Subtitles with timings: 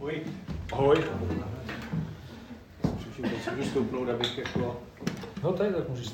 [0.00, 0.20] Ahoj.
[0.72, 0.96] Ahoj.
[2.98, 4.80] Přeším teď můžu stoupnout, abych jako...
[5.42, 6.12] No tady tak můžeš.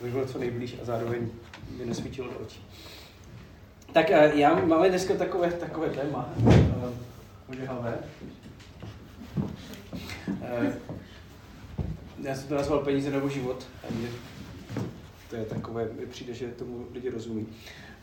[0.00, 1.28] Abych byl co nejblíž a zároveň
[1.78, 2.60] by nesvítilo do očí.
[3.92, 6.28] Tak eh, já máme dneska takové, takové téma.
[6.48, 6.88] eh,
[7.50, 7.98] Ožehavé.
[10.42, 10.72] Eh,
[12.22, 13.66] Já jsem to nazval peníze nebo život.
[15.30, 17.46] To je takové, mi přijde, že tomu lidi rozumí.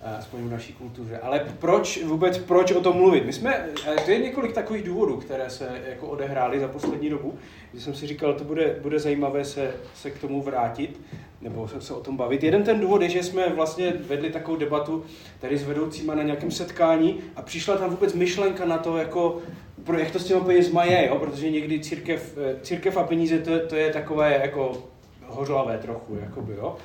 [0.04, 1.18] Eh, Aspoň v naší kultuře.
[1.18, 3.26] Ale proč vůbec, proč o tom mluvit?
[3.26, 7.38] My jsme, eh, to je několik takových důvodů, které se jako odehrály za poslední dobu,
[7.74, 11.02] že jsem si říkal, to bude, bude zajímavé se, se k tomu vrátit,
[11.42, 12.44] nebo se, se o tom bavit.
[12.44, 15.04] Jeden ten důvod je, že jsme vlastně vedli takovou debatu
[15.40, 19.42] tady s vedoucíma na nějakém setkání a přišla tam vůbec myšlenka na to, jako,
[19.84, 21.20] pro, jak to s těma penězma je, jo?
[21.20, 24.84] protože někdy církev, eh, církev a peníze to, to je takové jako
[25.28, 26.78] hořlavé trochu, jakoby, jo.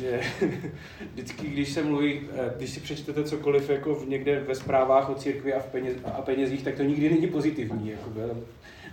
[0.00, 0.20] Že
[1.12, 5.14] vždycky, když se mluví, eh, když si přečtete cokoliv jako v, někde ve zprávách o
[5.14, 7.90] církvi a, v peněz, a penězích, tak to nikdy není pozitivní.
[7.90, 8.20] Jakoby.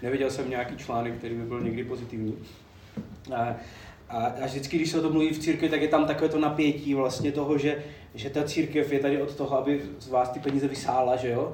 [0.02, 2.38] Neviděl jsem nějaký článek, který by byl někdy pozitivní.
[3.36, 3.56] A,
[4.10, 6.40] a, a vždycky, když se o tom mluví v církvi, tak je tam takové to
[6.40, 7.84] napětí vlastně toho, že,
[8.16, 11.54] že ta církev je tady od toho, aby z vás ty peníze vysála, že jo?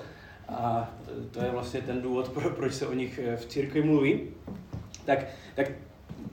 [0.50, 0.94] A
[1.32, 4.22] to je vlastně ten důvod, pro, proč se o nich eh, v církvi mluví.
[5.06, 5.26] Tak,
[5.56, 5.72] tak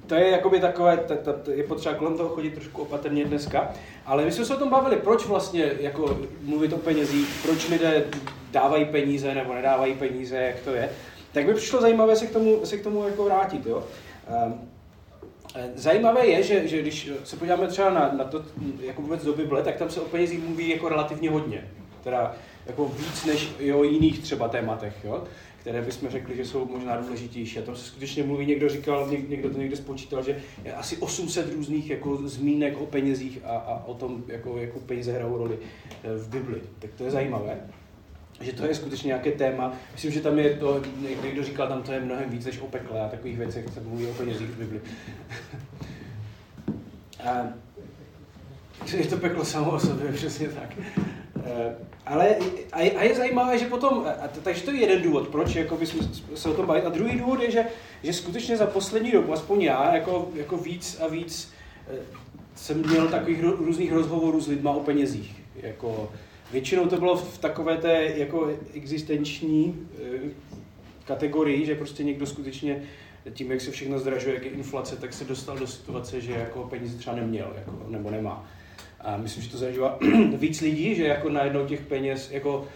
[0.06, 3.70] to je jakoby takové, ta, ta, ta, je potřeba kolem toho chodit trošku opatrně dneska,
[4.06, 8.04] ale my jsme se o tom bavili, proč vlastně jako mluvit o penězích, proč lidé
[8.50, 10.90] dávají peníze nebo nedávají peníze, jak to je.
[11.32, 13.66] Tak mi přišlo zajímavé se k tomu, se k tomu jako vrátit.
[13.66, 13.84] Jo?
[14.46, 14.68] Um,
[15.74, 18.44] Zajímavé je, že, že když se podíváme třeba na, na to,
[18.80, 21.68] jako vůbec do Bible, tak tam se o penězích mluví jako relativně hodně.
[22.04, 22.34] Teda
[22.66, 25.24] jako víc než o jiných třeba tématech, jo?
[25.66, 27.58] Které bychom řekli, že jsou možná důležitější.
[27.58, 31.52] A tam se skutečně mluví, někdo říkal, někdo to někde spočítal, že je asi 800
[31.52, 35.58] různých jako zmínek o penězích a, a o tom, jako, jako peníze hrajou roli
[36.04, 36.60] eh, v Bibli.
[36.78, 37.60] Tak to je zajímavé
[38.40, 39.72] že to je skutečně nějaké téma.
[39.92, 40.82] Myslím, že tam je to,
[41.22, 44.06] někdo říkal, tam to je mnohem víc než o pekle a takových věcech se mluví
[44.06, 44.80] o penězích v Bibli.
[48.96, 50.76] je to peklo samo o sobě, přesně tak.
[52.06, 52.36] Ale
[52.72, 55.54] a je, a je zajímavé, že potom, a to, takže to je jeden důvod, proč
[55.54, 56.00] jako bychom
[56.34, 56.86] se o tom bavit.
[56.86, 57.64] A druhý důvod je, že,
[58.02, 61.52] že skutečně za poslední dobu, aspoň já, jako, jako víc a víc
[62.54, 65.42] jsem měl takových různých rozhovorů s lidma o penězích.
[65.56, 66.10] Jako,
[66.52, 69.88] Většinou to bylo v takové té jako existenční
[71.04, 72.82] kategorii, že prostě někdo skutečně
[73.32, 76.62] tím, jak se všechno zdražuje, jak je inflace, tak se dostal do situace, že jako
[76.62, 78.48] peníze třeba neměl, jako, nebo nemá.
[79.06, 79.98] A myslím, že to zažívá
[80.36, 82.66] víc lidí, že jako najednou těch peněz, jako,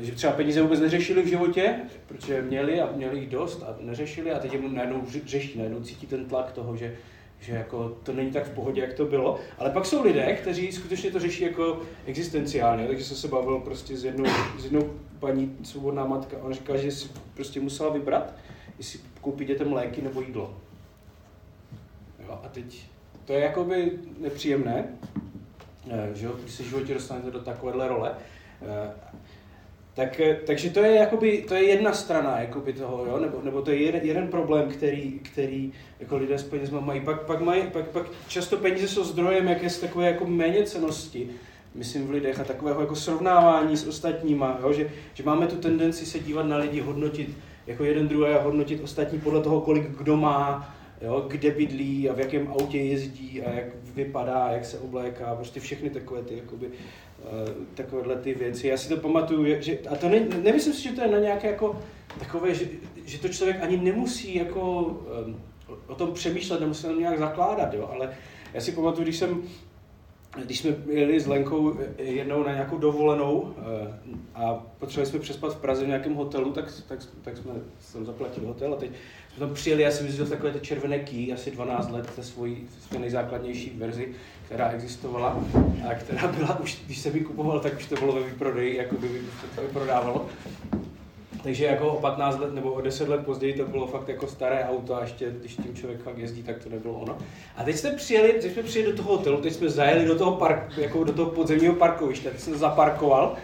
[0.00, 1.74] že třeba peníze vůbec neřešili v životě,
[2.06, 6.06] protože měli a měli jich dost a neřešili a teď je najednou řeší, najednou cítí
[6.06, 6.96] ten tlak toho, že
[7.40, 9.40] že jako to není tak v pohodě, jak to bylo.
[9.58, 12.86] Ale pak jsou lidé, kteří skutečně to řeší jako existenciálně.
[12.86, 14.24] Takže jsem se bavil prostě s jednou,
[14.58, 16.36] s jednou paní, svobodná matka.
[16.42, 18.34] Ona říká, že si prostě musela vybrat,
[18.78, 20.56] jestli koupit dětem léky nebo jídlo.
[22.26, 22.86] Jo, a teď
[23.24, 24.88] to je jakoby nepříjemné,
[26.12, 28.14] že jo, když se v životě dostanete do takovéhle role.
[29.94, 33.18] Tak, takže to je, jakoby, to je jedna strana jakoby toho, jo?
[33.20, 37.00] Nebo, nebo to je jeden, jeden problém, který, který jako lidé s penězma mají.
[37.00, 41.30] Pak, pak, mají, pak, pak často peníze jsou zdrojem jakési takové jako méněcenosti,
[41.74, 44.72] myslím v lidech a takového jako srovnávání s ostatníma, jo?
[44.72, 47.36] Že, že máme tu tendenci se dívat na lidi, hodnotit
[47.66, 51.24] jako jeden druhé a hodnotit ostatní podle toho, kolik kdo má, jo?
[51.28, 55.90] kde bydlí a v jakém autě jezdí a jak vypadá, jak se obléká, prostě všechny
[55.90, 56.70] takové ty jakoby,
[57.74, 58.68] takovéhle ty věci.
[58.68, 61.46] Já si to pamatuju, že, a to ne, nemyslím si, že to je na nějaké
[61.46, 61.80] jako
[62.18, 62.64] takové, že,
[63.04, 64.82] že to člověk ani nemusí jako
[65.26, 65.40] um,
[65.86, 68.10] o tom přemýšlet, nemusí tam nějak zakládat, jo, ale
[68.54, 69.42] já si pamatuju, když jsem
[70.42, 73.54] když jsme jeli s Lenkou jednou na nějakou dovolenou
[74.34, 77.52] a potřebovali jsme přespat v Praze v nějakém hotelu, tak, tak, tak jsme
[77.92, 78.90] tam zaplatili hotel a teď
[79.30, 82.68] jsme tam přijeli, já jsem vyzvěděl takové ty červené key, asi 12 let, té svojí
[82.88, 84.14] své nejzákladnější verzi,
[84.46, 85.44] která existovala
[85.90, 88.96] a která byla už, když jsem ji kupoval, tak už to bylo ve výprodeji, jako
[88.96, 89.08] by
[89.54, 90.26] to prodávalo.
[91.44, 94.64] Takže jako o 15 let nebo o 10 let později to bylo fakt jako staré
[94.64, 97.18] auto a ještě když tím člověk fakt jezdí, tak to nebylo ono.
[97.56, 100.32] A teď jsme přijeli, teď jsme přijeli do toho hotelu, teď jsme zajeli do toho,
[100.32, 103.36] park, jako do toho podzemního parkoviště, teď jsem zaparkoval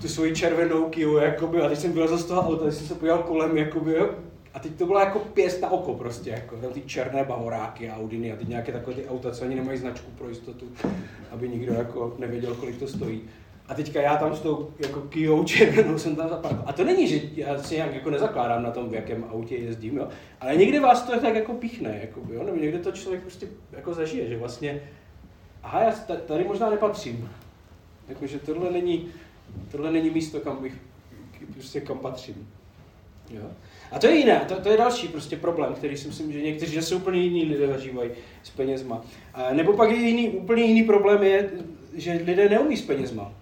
[0.00, 2.94] tu svoji červenou Kiu, jakoby, a teď jsem byl z toho auta, teď jsem se
[2.94, 3.96] podíval kolem, jakoby,
[4.54, 8.32] a teď to bylo jako pěst na oko prostě, jako tam ty černé bavoráky, Audiny
[8.32, 10.66] a teď nějaké takové ty auta, co ani nemají značku pro jistotu,
[11.30, 13.22] aby nikdo jako nevěděl, kolik to stojí.
[13.68, 16.64] A teďka já tam s tou jako Kijou červenou jsem tam zaparkoval.
[16.68, 19.96] A to není, že já si nějak jako nezakládám na tom, v jakém autě jezdím,
[19.96, 20.08] jo.
[20.40, 22.42] Ale někdy vás to tak jako píchne, jako, jo.
[22.42, 24.80] Nebo někdy to člověk prostě jako zažije, že vlastně,
[25.62, 25.92] aha, já
[26.26, 27.30] tady možná nepatřím.
[28.08, 29.08] Jakože tohle není,
[29.70, 30.74] tohle není místo, kam bych,
[31.52, 32.48] prostě kam patřím.
[33.30, 33.42] Jo?
[33.92, 36.72] A to je jiné, to, to je další prostě problém, který si myslím, že někteří,
[36.72, 38.10] že jsou úplně jiní lidé zažívají
[38.42, 39.02] s penězma.
[39.52, 41.50] Nebo pak je jiný, úplně jiný problém je,
[41.94, 43.32] že lidé neumí s penězma.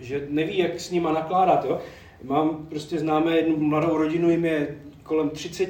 [0.00, 1.64] Že neví, jak s nima nakládat.
[1.64, 1.80] Jo?
[2.22, 5.68] Mám prostě známé jednu mladou rodinu, jim je kolem 30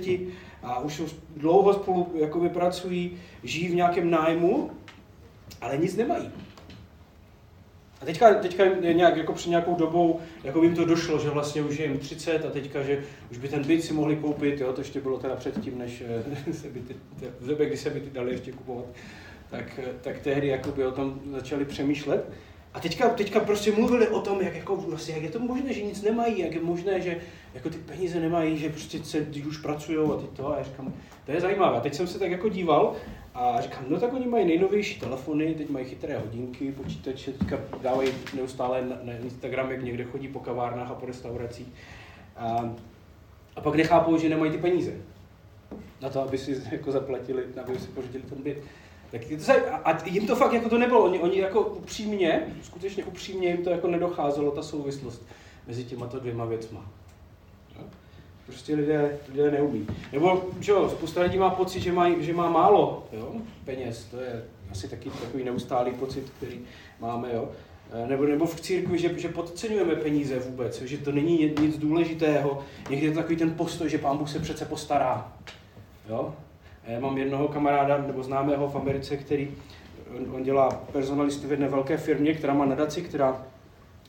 [0.62, 1.02] a už
[1.36, 4.70] dlouho spolu jakoby pracují, žijí v nějakém nájmu,
[5.60, 6.30] ale nic nemají.
[8.00, 11.78] A teďka, teďka nějak, jako před nějakou dobou jako jim to došlo, že vlastně už
[11.78, 14.80] je jim 30 a teďka, že už by ten byt si mohli koupit, jo, to
[14.80, 16.02] ještě bylo teda předtím, než
[16.46, 16.96] eh, se byty,
[17.40, 18.84] v době, kdy se byty dali ještě kupovat,
[19.50, 22.30] tak, eh, tak tehdy jakoby o tom začali přemýšlet.
[22.74, 25.82] A teďka, teďka prostě mluvili o tom, jak, jako, vlastně, jak je to možné, že
[25.82, 27.20] nic nemají, jak je možné, že
[27.54, 30.52] jako ty peníze nemají, že prostě se, už pracují a teď to.
[30.52, 30.94] A já říkám,
[31.26, 31.76] to je zajímavé.
[31.76, 32.96] A teď jsem se tak jako díval
[33.34, 38.12] a říkám, no tak oni mají nejnovější telefony, teď mají chytré hodinky, počítače, teďka dávají
[38.34, 41.68] neustále na, na Instagram, jak někde chodí po kavárnách a po restauracích.
[42.36, 42.74] A,
[43.56, 44.92] a pak nechápou, že nemají ty peníze
[46.00, 48.62] na to, aby si jako zaplatili, aby si pořídili ten byt.
[49.10, 49.52] Tak to,
[49.84, 53.70] a jim to fakt jako to nebylo, oni, oni jako upřímně, skutečně upřímně jim to
[53.70, 55.26] jako nedocházelo, ta souvislost
[55.66, 56.90] mezi těma to dvěma věcma.
[58.46, 59.86] Prostě lidé, lidé neumí.
[60.12, 63.32] Nebo, že jo, spousta lidí má pocit, že, má, že má málo jo,
[63.64, 66.60] peněz, to je asi taky takový neustálý pocit, který
[67.00, 67.48] máme, jo.
[67.92, 72.62] E, nebo, nebo v církvi, že, že podceňujeme peníze vůbec, že to není nic důležitého.
[72.90, 75.32] Někdy je to takový ten postoj, že pán Bůh se přece postará.
[76.08, 76.34] Jo?
[76.90, 79.50] Já mám jednoho kamaráda nebo známého v Americe, který
[80.34, 83.42] on, dělá personalistu v jedné velké firmě, která má nadaci, která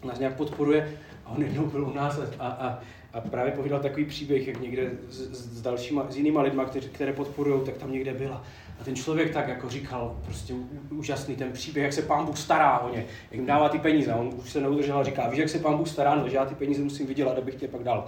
[0.03, 0.97] nás nějak podporuje.
[1.25, 2.79] A on jednou byl u nás a, a,
[3.13, 5.17] a právě povídal takový příběh, jak někde s,
[5.57, 8.43] s dalšíma, s jinýma lidma, kteří, které podporují, tak tam někde byla.
[8.81, 10.53] A ten člověk tak jako říkal, prostě
[10.89, 14.11] úžasný ten příběh, jak se pán Bůh stará o ně, jak jim dává ty peníze.
[14.11, 16.35] A on už se neudržel a říká, víš, jak se pán Bůh stará, no, že
[16.35, 18.05] já ty peníze musím vydělat, abych tě pak dal.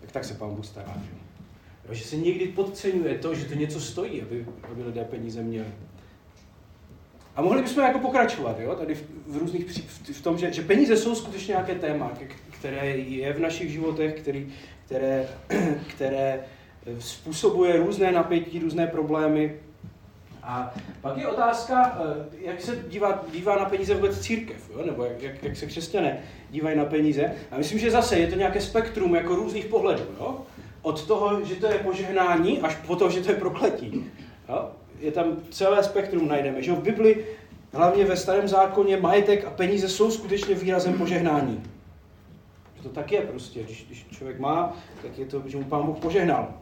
[0.00, 0.94] Tak tak se pán Bůh stará.
[1.04, 1.23] Že?
[1.90, 5.68] Že se někdy podceňuje to, že to něco stojí, aby, aby lidé peníze měli.
[7.36, 8.74] A mohli bychom jako pokračovat, jo?
[8.74, 12.12] tady v, v různých v, v tom, že, že peníze jsou skutečně nějaké téma,
[12.50, 14.52] které je v našich životech, který,
[14.86, 15.28] které,
[15.88, 16.44] které
[16.98, 19.54] způsobuje různé napětí, různé problémy.
[20.42, 24.86] A pak je otázka, eh, jak se dívá, dívá na peníze vůbec církev, jo?
[24.86, 27.32] nebo jak, jak, jak se křesťané dívají na peníze.
[27.50, 30.04] A myslím, že zase je to nějaké spektrum jako různých pohledů.
[30.20, 30.46] Jo?
[30.84, 34.04] Od toho, že to je požehnání, až po to, že to je prokletí.
[34.48, 34.70] Jo?
[35.00, 36.62] Je tam celé spektrum najdeme.
[36.62, 37.24] Že v Bibli,
[37.72, 41.62] hlavně ve starém zákoně, majetek a peníze jsou skutečně výrazem požehnání.
[42.76, 43.62] Že to tak je prostě.
[43.62, 46.54] Když, když člověk má, tak je to, že mu pán Bůh požehnal.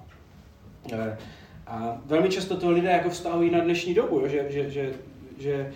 [0.93, 1.19] Eh,
[1.67, 4.29] a velmi často to lidé jako vztahují na dnešní dobu, jo?
[4.29, 4.93] Že, že, že,
[5.39, 5.73] že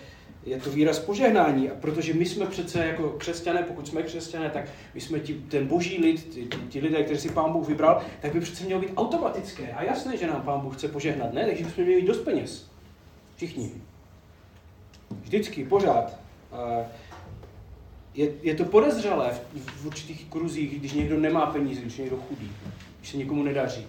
[0.47, 1.69] je to výraz požehnání.
[1.69, 5.67] A protože my jsme přece jako křesťané, pokud jsme křesťané, tak my jsme ti, ten
[5.67, 8.93] boží lid, ti, ti lidé, kteří si pán Bůh vybral, tak by přece mělo být
[8.97, 9.71] automatické.
[9.71, 11.45] A jasné, že nám pán Bůh chce požehnat, ne?
[11.45, 12.69] Takže bychom měli mít dost peněz.
[13.35, 13.71] Všichni.
[15.21, 16.19] Vždycky, pořád.
[18.13, 22.51] Je, je to podezřelé v, v určitých kruzích, když někdo nemá peníze, když někdo chudý,
[22.99, 23.87] když se někomu nedaří.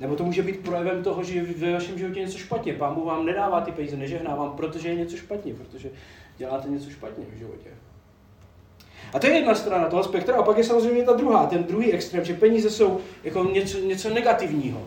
[0.00, 2.74] Nebo to může být projevem toho, že ve vašem životě něco špatně.
[2.74, 5.90] Pán Bůh vám nedává ty peníze, nežehná vám, protože je něco špatně, protože
[6.38, 7.70] děláte něco špatně v životě.
[9.12, 11.92] A to je jedna strana toho spektra, a pak je samozřejmě ta druhá, ten druhý
[11.92, 14.82] extrém, že peníze jsou jako něco, něco negativního,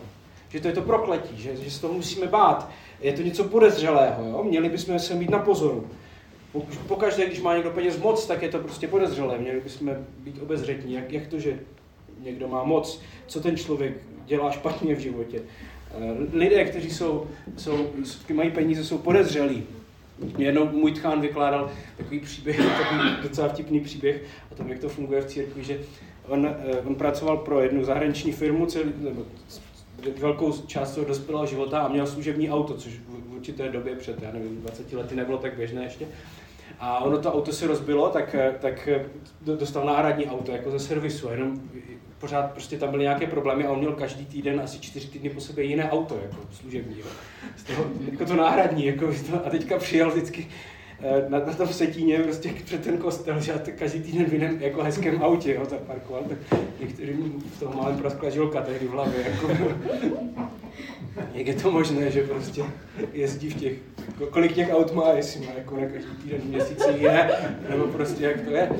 [0.48, 4.24] že to je to prokletí, že, že se toho musíme bát, je to něco podezřelého,
[4.24, 4.42] jo?
[4.42, 5.86] měli bychom se mít na pozoru.
[6.88, 10.94] Pokaždé, když má někdo peněz moc, tak je to prostě podezřelé, měli bychom být obezřetní,
[10.94, 11.58] jak, jak to, že
[12.20, 13.94] někdo má moc, co ten člověk
[14.26, 15.42] dělá špatně v životě.
[15.90, 17.90] Eh, lidé, kteří jsou, jsou,
[18.34, 19.62] mají peníze, jsou podezřelí.
[20.36, 24.22] Mě jednou můj tchán vykládal takový příběh, takový docela vtipný příběh
[24.52, 25.78] o tom, jak to funguje v církvi, že
[26.28, 29.22] on, eh, on pracoval pro jednu zahraniční firmu, celý, nebo
[30.20, 34.32] velkou část svého dospělého života a měl služební auto, což v určité době před, já
[34.32, 36.06] nevím, 20 lety nebylo tak běžné ještě.
[36.80, 38.88] A ono to auto se rozbilo, tak, eh, tak
[39.40, 41.28] dostal náhradní auto jako ze servisu.
[41.28, 41.60] Jenom
[42.20, 45.40] pořád prostě tam byly nějaké problémy a on měl každý týden asi čtyři týdny po
[45.40, 47.06] sobě jiné auto, jako služební, jo.
[47.56, 50.48] Z toho, jako to náhradní, jako to, a teďka přijel vždycky
[51.00, 54.82] eh, na, na tom setíně prostě před ten kostel, že každý týden v jiném jako
[54.82, 59.48] hezkém autě, jo, zaparkoval, tak některým v tom malém praskla žilka tehdy v hlavě, jako,
[61.34, 62.62] jak je to možné, že prostě
[63.12, 63.72] jezdí v těch,
[64.30, 67.30] kolik těch aut má, jestli má jako na každý týden měsíci jiné,
[67.68, 68.70] nebo prostě jak to je.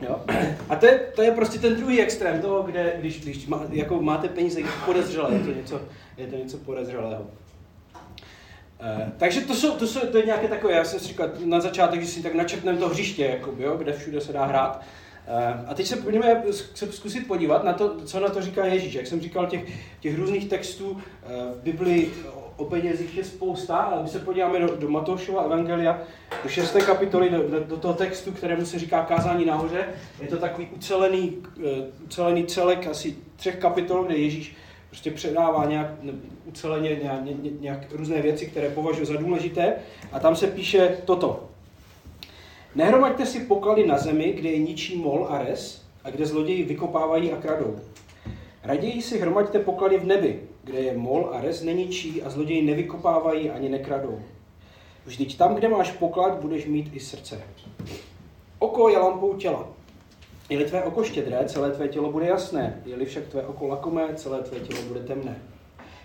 [0.00, 0.20] Jo?
[0.68, 4.02] A to je, to je prostě ten druhý extrém toho, kde když, když má, jako
[4.02, 5.80] máte peníze, podezřelé, je to něco,
[6.16, 7.26] je to něco podezřelého.
[8.80, 11.60] Eh, takže to, jsou, to, jsou, to je nějaké takové, já jsem si říkal na
[11.60, 14.82] začátek, že si tak načrtneme to hřiště, jakoby, jo, kde všude se dá hrát.
[15.26, 16.42] Eh, a teď se pojďme
[16.74, 18.94] se zkusit podívat na to, co na to říká Ježíš.
[18.94, 19.62] Jak jsem říkal, těch,
[20.00, 22.12] těch různých textů eh, v Biblii
[22.60, 26.02] o penězích je spousta, ale my se podíváme do, do Matoušova evangelia,
[26.42, 26.76] do 6.
[26.86, 29.84] kapitoly, do, do, do toho textu, kterému se říká kázání nahoře.
[30.20, 31.36] Je to takový ucelený,
[32.04, 34.56] ucelený celek asi třech kapitol, kde Ježíš
[34.88, 35.86] prostě předává nějak
[36.44, 39.74] uceleně nějak, nějak, nějak různé věci, které považuje za důležité.
[40.12, 41.48] A tam se píše toto.
[42.74, 47.32] Nehromaďte si poklady na zemi, kde je ničí mol a res a kde zloději vykopávají
[47.32, 47.76] a kradou.
[48.64, 53.50] Raději si hromaďte poklady v nebi, kde je mol a res neničí a zloději nevykopávají
[53.50, 54.20] ani nekradou.
[55.06, 57.42] Vždyť tam, kde máš poklad, budeš mít i srdce.
[58.58, 59.68] Oko je lampou těla.
[60.48, 62.82] Je-li tvé oko štědré, celé tvé tělo bude jasné.
[62.86, 65.42] Je-li však tvé oko lakomé, celé tvé tělo bude temné.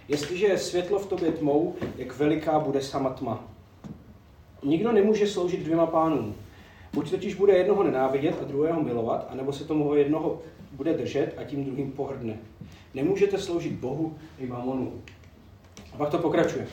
[0.07, 3.43] Jestliže je světlo v tobě tmou, jak veliká bude sama tma.
[4.63, 6.35] Nikdo nemůže sloužit dvěma pánům.
[6.93, 10.41] Buď totiž bude jednoho nenávidět a druhého milovat, anebo se tomu jednoho
[10.75, 12.38] bude držet a tím druhým pohrdne.
[12.94, 14.94] Nemůžete sloužit Bohu i mamonu.
[15.94, 16.67] A pak to pokračuje.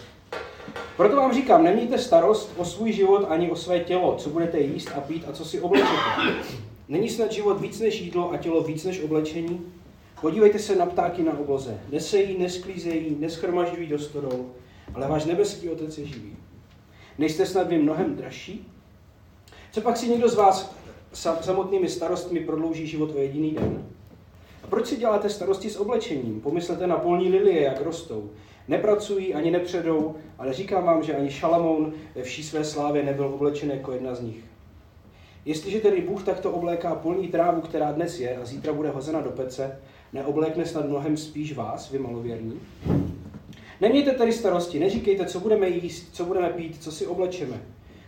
[0.97, 4.91] Proto vám říkám, nemějte starost o svůj život ani o své tělo, co budete jíst
[4.95, 5.97] a pít a co si oblečete.
[6.89, 9.61] Není snad život víc než jídlo a tělo víc než oblečení?
[10.21, 11.81] Podívejte se na ptáky na obloze.
[11.91, 14.47] Nesejí, nesklízejí, neschromažďují do stodol,
[14.95, 16.37] ale váš nebeský otec je živý.
[17.19, 18.67] Nejste snad vy mnohem dražší?
[19.73, 20.75] Co pak si někdo z vás
[21.13, 23.85] samotnými starostmi prodlouží život o jediný den?
[24.65, 26.41] A proč si děláte starosti s oblečením?
[26.41, 28.31] Pomyslete na polní lilie, jak rostou.
[28.69, 33.71] Nepracují ani nepředou, ale říkám vám, že ani Šalamoun ve vší své slávě nebyl oblečen
[33.71, 34.45] jako jedna z nich.
[35.45, 39.31] Jestliže tedy Bůh takto obléká polní trávu, která dnes je a zítra bude hozena do
[39.31, 39.81] pece,
[40.13, 42.61] neoblékne snad mnohem spíš vás, vy malověrní?
[43.81, 47.63] Nemějte tedy starosti, neříkejte, co budeme jíst, co budeme pít, co si oblečeme.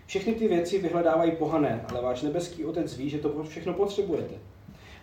[0.06, 4.34] Všechny ty věci vyhledávají pohané, ale váš nebeský otec ví, že to všechno potřebujete.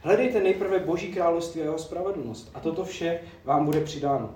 [0.01, 4.35] Hledejte nejprve Boží království a jeho spravedlnost a toto vše vám bude přidáno.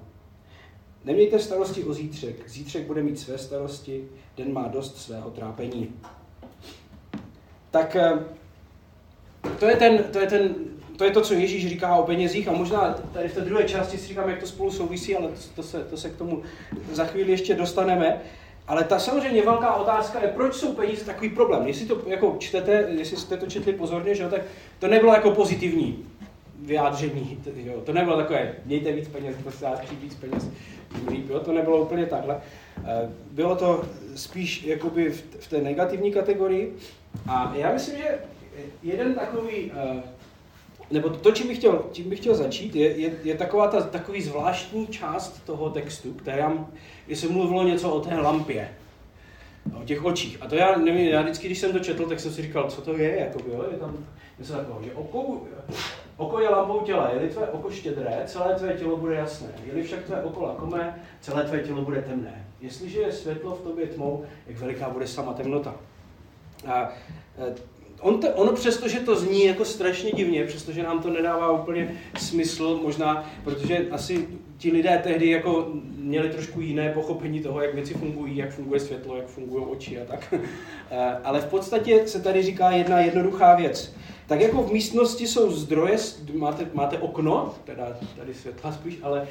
[1.06, 4.08] Nemějte starosti o zítřek, zítřek bude mít své starosti,
[4.38, 5.94] den má dost svého trápení.
[7.72, 8.20] Tak eh,
[9.60, 10.56] to je, ten, to je ten
[10.98, 13.98] to je to, co Ježíš říká o penězích a možná tady v té druhé části
[13.98, 16.44] si říkám, jak to spolu souvisí, ale to se, to se k tomu
[16.92, 18.22] za chvíli ještě dostaneme.
[18.68, 21.68] Ale ta samozřejmě velká otázka je, proč jsou peníze takový problém.
[21.68, 24.42] Jestli to jako čtete, jestli jste to četli pozorně, že jo, tak
[24.80, 26.06] to nebylo jako pozitivní
[26.60, 27.40] vyjádření.
[27.56, 27.82] Jo.
[27.82, 30.50] To nebylo takové, mějte víc peněz, prostě přijít víc peněz,
[31.30, 31.40] jo.
[31.40, 32.42] to nebylo úplně takhle.
[32.78, 33.84] Eh, bylo to
[34.16, 36.76] spíš jakoby v té negativní kategorii.
[37.28, 38.20] A já myslím, že
[38.84, 40.04] jeden takový eh,
[40.92, 44.22] nebo to, čím bych chtěl, čím bych chtěl začít, je, je, je taková ta takový
[44.22, 46.54] zvláštní část toho textu, která,
[47.06, 48.70] kdy se mluvilo něco o té lampě,
[49.82, 50.38] o těch očích.
[50.42, 52.82] A to já nevím, já vždycky, když jsem to četl, tak jsem si říkal, co
[52.82, 53.98] to je, jako jo, je tam
[54.40, 55.42] něco takového, že oko,
[56.18, 60.04] oko je lampou těla, je-li tvé oko štědré, celé tvé tělo bude jasné, je-li však
[60.04, 62.48] tvé oko lakomé, celé tvé tělo bude temné.
[62.62, 65.76] Jestliže je světlo v tobě tmou, jak veliká bude sama temnota.
[66.68, 66.90] A
[67.38, 67.56] e,
[68.02, 71.98] on to, ono přesto, že to zní jako strašně divně, přestože nám to nedává úplně
[72.18, 77.94] smysl, možná, protože asi ti lidé tehdy jako měli trošku jiné pochopení toho, jak věci
[77.94, 80.34] fungují, jak funguje světlo, jak fungují oči a tak.
[80.92, 83.94] Eh, ale v podstatě se tady říká jedna jednoduchá věc.
[84.28, 85.98] Tak jako v místnosti jsou zdroje,
[86.34, 89.28] máte, máte okno, teda tady světla spíš, ale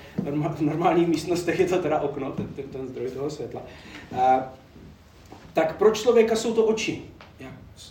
[0.56, 3.62] v normálních místnostech je to teda okno, ten, ten, ten zdroj toho světla.
[4.12, 4.42] Eh,
[5.52, 7.02] tak pro člověka jsou to oči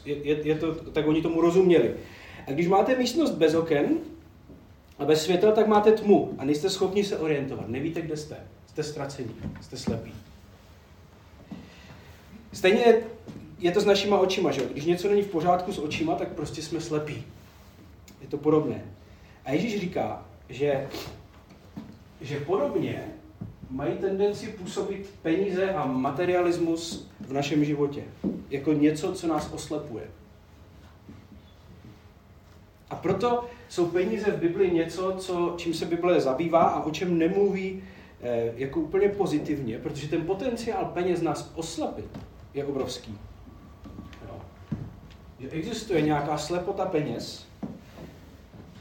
[0.06, 1.94] je, je, je to, tak oni tomu rozuměli.
[2.48, 3.98] A když máte místnost bez oken
[5.00, 7.70] a bez světla, tak máte tmu a nejste schopni se orientovat.
[7.70, 8.38] Nevíte, kde jste.
[8.68, 10.14] Jste ztracení, jste slepí.
[12.54, 12.96] Stejně
[13.60, 16.62] je to s našima očima, že Když něco není v pořádku s očima, tak prostě
[16.62, 17.24] jsme slepí.
[18.22, 18.86] Je to podobné.
[19.46, 20.88] A Ježíš říká, že,
[22.22, 23.04] že podobně
[23.70, 28.04] mají tendenci působit peníze a materialismus v našem životě.
[28.54, 30.04] Jako něco, co nás oslepuje.
[32.90, 37.18] A proto jsou peníze v Bibli něco, co, čím se Bible zabývá a o čem
[37.18, 37.84] nemluví
[38.22, 42.20] eh, jako úplně pozitivně, protože ten potenciál peněz nás oslepit
[42.54, 43.18] je obrovský.
[44.28, 44.42] Jo.
[45.52, 47.48] Existuje nějaká slepota peněz,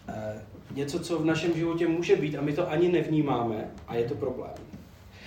[0.08, 0.42] eh,
[0.74, 4.14] něco, co v našem životě může být a my to ani nevnímáme a je to
[4.14, 4.54] problém.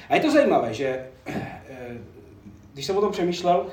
[0.09, 1.97] A je to zajímavé, že eh,
[2.73, 3.67] když jsem o tom přemýšlel,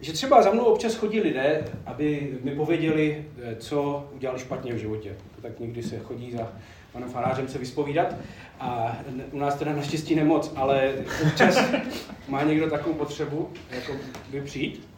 [0.00, 4.78] že třeba za mnou občas chodí lidé, aby mi pověděli, eh, co udělali špatně v
[4.78, 5.16] životě.
[5.42, 6.52] Tak někdy se chodí za
[6.92, 8.14] panem farářem se vyspovídat
[8.60, 8.98] a
[9.32, 10.94] u nás teda naštěstí nemoc, ale
[11.26, 11.64] občas
[12.28, 13.92] má někdo takovou potřebu, jako
[14.30, 14.88] by přijít.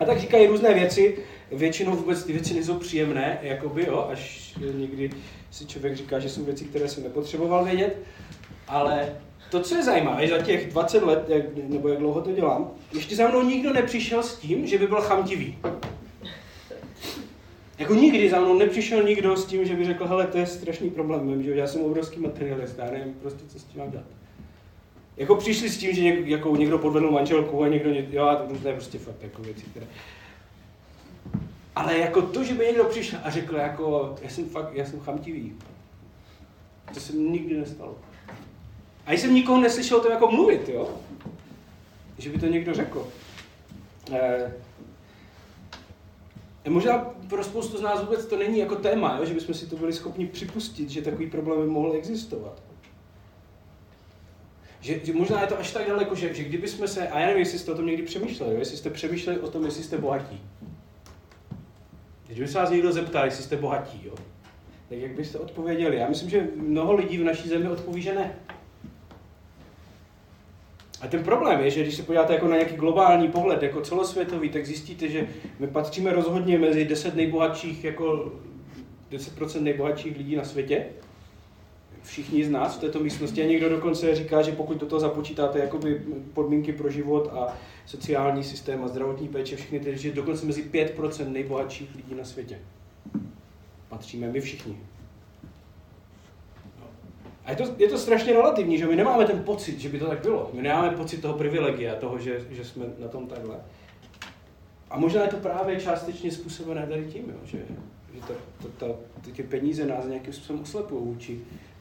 [0.00, 1.18] A tak říkají různé věci,
[1.52, 5.10] většinou vůbec ty věci nejsou příjemné, jakoby, jo, až někdy
[5.50, 7.98] si člověk říká, že jsou věci, které jsem nepotřeboval vědět,
[8.68, 9.16] ale
[9.50, 11.28] to, co je zajímavé, za těch 20 let,
[11.68, 15.00] nebo jak dlouho to dělám, ještě za mnou nikdo nepřišel s tím, že by byl
[15.00, 15.58] chamtivý.
[17.78, 20.90] Jako nikdy za mnou nepřišel nikdo s tím, že by řekl, hele, to je strašný
[20.90, 24.06] problém, že já jsem obrovský materialista, já nevím prostě, co s tím mám dělat.
[25.16, 28.68] Jako přišli s tím, že něk, jako někdo podvedl manželku a někdo, jo, a to
[28.68, 29.86] je prostě fakt jako věci, které...
[31.76, 35.00] Ale jako to, že by někdo přišel a řekl, jako, já jsem fakt, já jsem
[35.00, 35.52] chamtivý,
[36.94, 37.98] to se nikdy nestalo.
[39.10, 41.00] A jsem nikoho neslyšel o tom jako mluvit, jo?
[42.18, 43.08] Že by to někdo řekl.
[44.12, 44.52] Eh,
[46.68, 46.98] možná
[47.28, 49.24] pro spoustu z nás vůbec to není jako téma, jo?
[49.24, 52.62] že bychom si to byli schopni připustit, že takový problém by mohl existovat.
[54.80, 57.26] Že, že možná je to až tak daleko, že, že kdyby jsme se, a já
[57.26, 58.58] nevím, jestli jste o tom někdy přemýšleli, jo?
[58.58, 60.40] jestli jste přemýšleli o tom, jestli jste bohatí.
[62.26, 64.14] Kdyby se vás někdo zeptal, jestli jste bohatí, jo?
[64.88, 65.96] tak jak byste odpověděli?
[65.96, 68.36] Já myslím, že mnoho lidí v naší zemi odpoví, že ne.
[71.00, 74.48] A ten problém je, že když se podíváte jako na nějaký globální pohled, jako celosvětový,
[74.48, 75.28] tak zjistíte, že
[75.58, 78.32] my patříme rozhodně mezi 10 nejbohatších, jako
[79.10, 80.86] 10% nejbohatších lidí na světě.
[82.02, 85.58] Všichni z nás v této místnosti a někdo dokonce říká, že pokud do toho započítáte
[85.58, 86.02] jakoby
[86.34, 91.32] podmínky pro život a sociální systém a zdravotní péče, všechny ty, že dokonce mezi 5%
[91.32, 92.58] nejbohatších lidí na světě.
[93.88, 94.76] Patříme my všichni.
[97.44, 100.06] A je to, je to strašně relativní, že my nemáme ten pocit, že by to
[100.06, 100.50] tak bylo.
[100.52, 103.56] My nemáme pocit toho privilegia, toho, že, že jsme na tom takhle.
[104.90, 107.58] A možná je to právě částečně způsobené tady tím, jo, že,
[108.14, 111.40] že ta, ta, ta, ty peníze nás nějakým způsobem oslepují vůči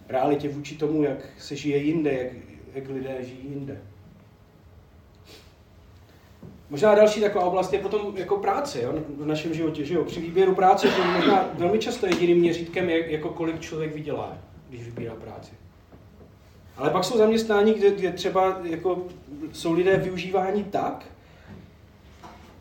[0.09, 2.31] realitě, vůči tomu, jak se žije jinde, jak,
[2.73, 3.81] jak lidé žijí jinde.
[6.69, 9.85] Možná další taková oblast je potom jako práce jo, v našem životě.
[9.85, 10.03] Že jo?
[10.03, 14.37] Při výběru práce to je možná velmi často jediným měřítkem, jak, jako kolik člověk vydělá
[14.69, 15.51] když vybírá práci.
[16.77, 19.07] Ale pak jsou zaměstnání, kde, kde třeba jako,
[19.51, 21.05] jsou lidé využíváni tak,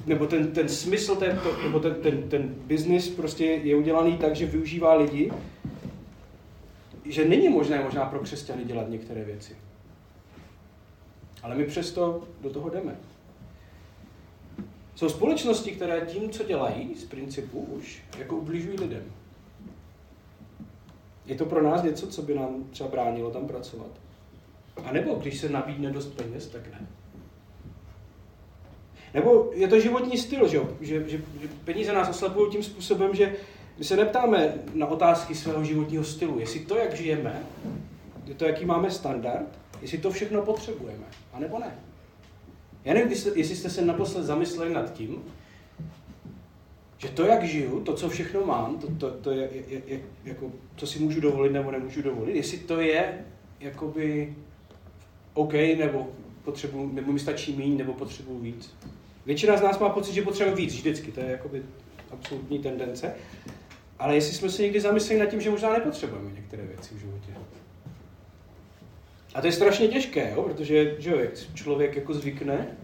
[0.06, 4.36] nebo ten, ten smysl, ten, to, nebo ten, ten, ten business prostě je udělaný tak,
[4.36, 5.32] že využívá lidi,
[7.04, 9.56] že není možné možná pro křesťany dělat některé věci.
[11.42, 12.96] Ale my přesto do toho jdeme.
[14.94, 19.02] Jsou společnosti, které tím, co dělají z principu už, jako ubližují lidem.
[21.28, 23.90] Je to pro nás něco, co by nám třeba bránilo tam pracovat?
[24.84, 26.86] A nebo když se nabídne dost peněz, tak ne.
[29.14, 31.22] Nebo je to životní styl, že, že, že,
[31.64, 33.36] peníze nás oslepují tím způsobem, že
[33.78, 37.42] my se neptáme na otázky svého životního stylu, jestli to, jak žijeme,
[38.26, 41.78] je to, jaký máme standard, jestli to všechno potřebujeme, a nebo ne.
[42.84, 45.24] Já nevím, jestli jste se naposled zamysleli nad tím,
[46.98, 50.52] že to, jak žiju, to, co všechno mám, to, to, to je, je, je, jako,
[50.76, 53.24] co si můžu dovolit nebo nemůžu dovolit, jestli to je
[53.60, 54.34] jakoby
[55.34, 56.08] OK, nebo
[56.44, 58.74] potřebuji, nebo mi stačí míň, nebo potřebuji víc.
[59.26, 61.62] Většina z nás má pocit, že potřebuje víc vždycky, to je jakoby
[62.10, 63.14] absolutní tendence.
[63.98, 67.32] Ale jestli jsme se někdy zamysleli nad tím, že možná nepotřebujeme některé věci v životě.
[69.34, 70.42] A to je strašně těžké, jo?
[70.42, 71.18] protože že jo,
[71.54, 72.76] člověk jako zvykne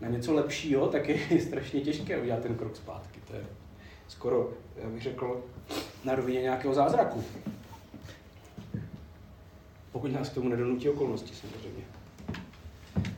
[0.00, 3.20] na něco lepšího, tak je strašně těžké udělat ten krok zpátky.
[3.28, 3.46] To je
[4.08, 5.44] skoro, já bych řekl,
[6.04, 7.24] na rovině nějakého zázraku.
[9.92, 11.84] Pokud nás k tomu nedonutí okolnosti, samozřejmě.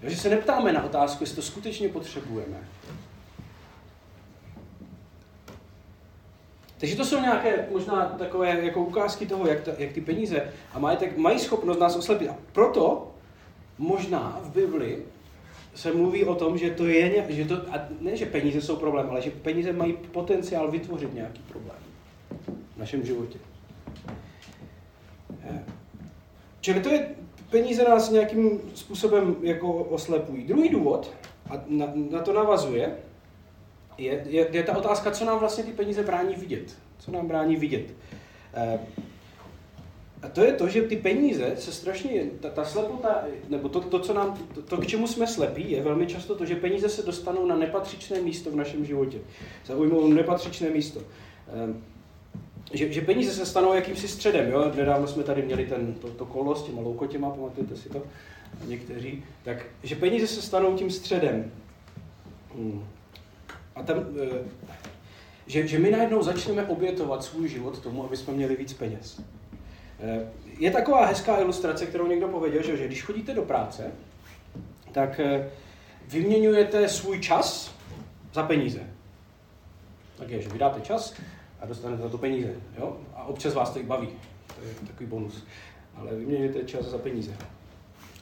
[0.01, 2.59] Takže se neptáme na otázku, jestli to skutečně potřebujeme.
[6.79, 10.79] Takže to jsou nějaké možná takové jako ukázky toho, jak, ta, jak ty peníze a
[10.79, 12.29] majetek mají schopnost nás oslepit.
[12.29, 13.15] A proto
[13.79, 15.03] možná v Bibli
[15.75, 19.07] se mluví o tom, že to je, že to, a ne, že peníze jsou problém,
[19.11, 21.77] ale že peníze mají potenciál vytvořit nějaký problém
[22.75, 23.39] v našem životě.
[25.43, 25.65] Eh,
[26.61, 27.09] čili to je,
[27.51, 30.45] peníze nás nějakým způsobem jako oslepují.
[30.45, 31.13] Druhý důvod,
[31.51, 32.97] a na, na to navazuje,
[33.99, 36.79] je, je, je ta otázka, co nám vlastně ty peníze brání vidět.
[36.99, 37.95] Co nám brání vidět.
[40.23, 43.99] A to je to, že ty peníze se strašně, ta, ta slepota, nebo to, to,
[43.99, 47.03] co nám, to, to, k čemu jsme slepí, je velmi často to, že peníze se
[47.03, 49.19] dostanou na nepatřičné místo v našem životě.
[49.67, 51.01] Zaujmou nepatřičné místo.
[51.55, 51.83] Ehm,
[52.73, 54.51] že, že peníze se stanou jakýmsi středem.
[54.51, 54.73] Jo?
[54.77, 58.03] Nedávno jsme tady měli ten, to, to kolo s těma loukotěma, pamatujete si to?
[58.67, 59.25] Někteří.
[59.43, 61.53] Tak, že peníze se stanou tím středem.
[62.55, 62.85] Hmm.
[63.75, 64.29] A tam, e,
[65.47, 69.23] že, že my najednou začneme obětovat svůj život tomu, aby jsme měli víc peněz.
[70.03, 70.27] Eh,
[70.59, 73.93] je taková hezká ilustrace, kterou někdo pověděl, že, že když chodíte do práce,
[74.93, 75.51] tak eh,
[76.09, 77.75] vyměňujete svůj čas
[78.33, 78.81] za peníze.
[80.19, 81.15] tak je, že vydáte čas
[81.61, 82.55] a dostanete za to peníze.
[82.79, 82.97] Jo?
[83.15, 84.09] A občas vás to i baví.
[84.47, 85.45] To je takový bonus.
[85.97, 87.37] Ale vyměňujete čas za peníze.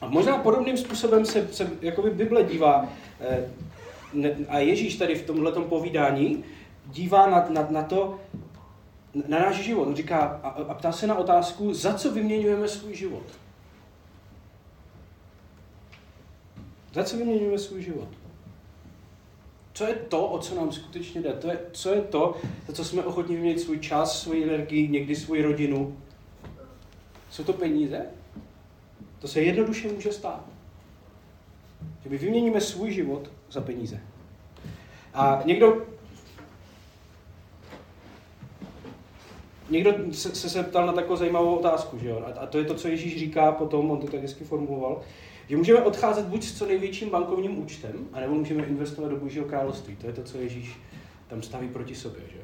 [0.01, 2.89] A možná podobným způsobem se, se jakoby Bible dívá
[3.21, 3.49] eh,
[4.47, 6.43] a Ježíš tady v tomhle povídání
[6.85, 8.19] dívá na, na, na to,
[9.13, 9.87] na náš život.
[9.87, 13.23] On říká a, a ptá se na otázku, za co vyměňujeme svůj život.
[16.93, 18.07] Za co vyměňujeme svůj život?
[19.73, 21.33] Co je to, o co nám skutečně jde?
[21.33, 22.35] To je, co je to,
[22.67, 25.97] za co jsme ochotní vyměnit svůj čas, svoji energii, někdy svoji rodinu?
[27.31, 28.05] Jsou to peníze?
[29.19, 30.45] To se jednoduše může stát.
[32.03, 34.01] Že my vyměníme svůj život za peníze.
[35.13, 35.85] A někdo
[39.69, 42.23] Někdo se, se, se ptal na takovou zajímavou otázku, že jo?
[42.25, 45.01] A, a to je to, co Ježíš říká potom, on to tak hezky formuloval,
[45.49, 49.95] že můžeme odcházet buď s co největším bankovním účtem, anebo můžeme investovat do Božího království.
[49.95, 50.77] To je to, co Ježíš
[51.27, 52.21] tam staví proti sobě.
[52.31, 52.43] Že jo?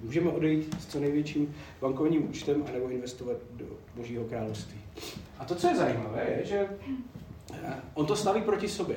[0.00, 3.64] Můžeme odejít s co největším bankovním účtem, anebo investovat do
[3.96, 4.80] Božího království.
[5.38, 6.68] A to, co je zajímavé, je, že
[7.52, 8.96] eh, on to staví proti sobě.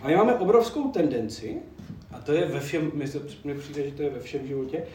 [0.00, 1.58] A my máme obrovskou tendenci,
[2.12, 2.92] a to je ve všem,
[3.44, 4.86] mi přijde, že to je ve všem životě,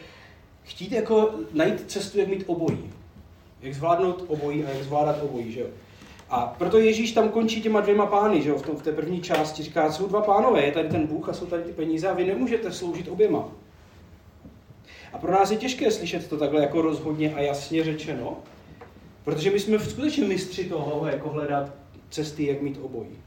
[0.62, 2.90] chtít jako najít cestu, jak mít obojí.
[3.60, 5.66] Jak zvládnout obojí a jak zvládat obojí, že jo.
[6.30, 9.20] A proto Ježíš tam končí těma dvěma pány, že jo, v, tom, v té první
[9.20, 12.14] části říká, jsou dva pánové, je tady ten Bůh a jsou tady ty peníze a
[12.14, 13.48] vy nemůžete sloužit oběma.
[15.12, 18.36] A pro nás je těžké slyšet to takhle jako rozhodně a jasně řečeno,
[19.24, 21.72] protože my jsme skutečně mistři toho, jako hledat
[22.10, 23.18] cesty, jak mít obojí.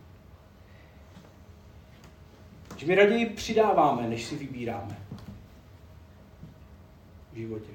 [2.77, 5.02] Že my raději přidáváme, než si vybíráme v
[7.35, 7.71] životě.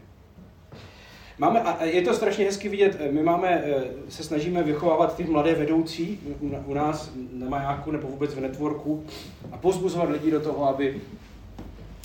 [1.38, 5.24] Máme, a je to strašně hezky vidět, eh, my máme, eh, se snažíme vychovávat ty
[5.24, 6.20] mladé vedoucí
[6.66, 9.04] u nás na majáku nebo vůbec v networku
[9.52, 11.00] a pozbuzovat lidi do toho, aby,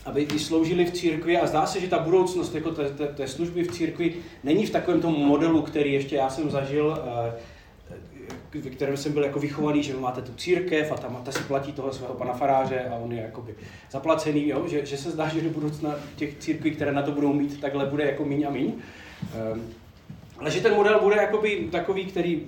[0.06, 3.28] aby i sloužili v církvi a zdá se, že ta budoucnost jako té, té, té
[3.28, 7.34] služby v církvi není v takovém tom modelu, který ještě já jsem zažil, eh,
[8.56, 11.72] ve kterém jsem byl jako vychovaný, že máte tu církev a tam ta si platí
[11.72, 13.56] toho svého pana faráře a on je jakoby
[13.92, 14.68] zaplacený, jo?
[14.68, 17.86] Že, že se zdá, že do budoucna těch církví, které na to budou mít, takhle
[17.86, 18.74] bude jako míň a míň.
[19.54, 19.63] Um,
[20.38, 22.46] ale že ten model bude jakoby takový, který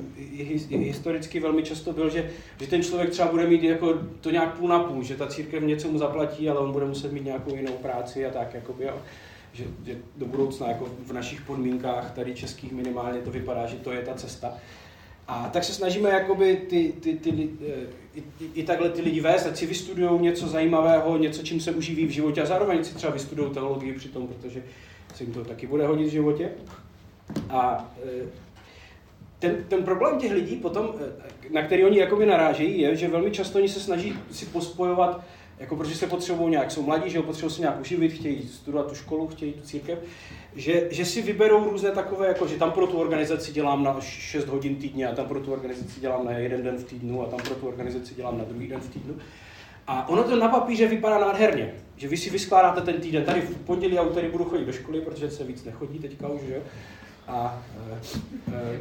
[0.69, 4.69] historicky velmi často byl, že, že ten člověk třeba bude mít jako to nějak půl
[4.69, 7.73] na půl, že ta církev něco mu zaplatí, ale on bude muset mít nějakou jinou
[7.73, 8.97] práci a tak, jakoby, jo.
[9.53, 13.91] Že, že do budoucna jako v našich podmínkách, tady českých minimálně, to vypadá, že to
[13.91, 14.53] je ta cesta.
[15.27, 19.21] A tak se snažíme jakoby ty, ty, ty, ty eh, i, i, takhle ty lidi
[19.21, 22.95] vést, ať si vystudují něco zajímavého, něco, čím se uživí v životě a zároveň si
[22.95, 24.63] třeba vystudují teologii přitom, protože
[25.15, 26.51] se jim to taky bude hodit v životě.
[27.49, 28.25] A eh,
[29.39, 33.31] ten, ten problém těch lidí potom, eh, na který oni jakoby narážejí, je, že velmi
[33.31, 35.23] často oni se snaží si pospojovat
[35.59, 38.87] jako protože se potřebují nějak, jsou mladí, že jo, potřebují se nějak uživit, chtějí studovat
[38.87, 39.99] tu školu, chtějí tu církev,
[40.55, 44.47] že, že si vyberou různé takové, jako že tam pro tu organizaci dělám na 6
[44.47, 47.39] hodin týdně a tam pro tu organizaci dělám na jeden den v týdnu a tam
[47.39, 49.15] pro tu organizaci dělám na druhý den v týdnu.
[49.87, 53.23] A ono to na papíře vypadá nádherně, že vy si vyskládáte ten týden.
[53.23, 56.41] Tady v pondělí a úterý budu chodit do školy, protože se víc nechodí teďka už,
[56.41, 56.61] že jo.
[57.27, 58.79] A e, e,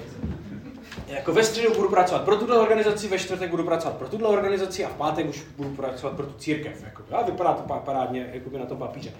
[1.09, 4.85] jako ve středu budu pracovat pro tuto organizaci, ve čtvrtek budu pracovat pro tuto organizaci
[4.85, 6.85] a v pátek už budu pracovat pro tu církev.
[6.85, 9.11] Jako, a vypadá to parádně jako na tom papíře.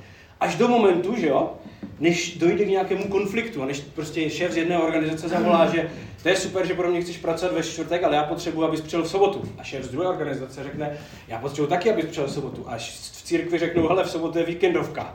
[0.41, 1.53] Až do momentu, že jo,
[2.01, 5.91] než dojde k nějakému konfliktu a než prostě šéf z jedné organizace zavolá, že
[6.23, 9.03] to je super, že pro mě chceš pracovat ve čtvrtek, ale já potřebuji, abys přijel
[9.03, 9.43] v sobotu.
[9.59, 12.65] A šéf z druhé organizace řekne, já potřebuji taky, abys přijel v sobotu.
[12.67, 15.15] A v církvi řeknou, hele, v sobotu je víkendovka.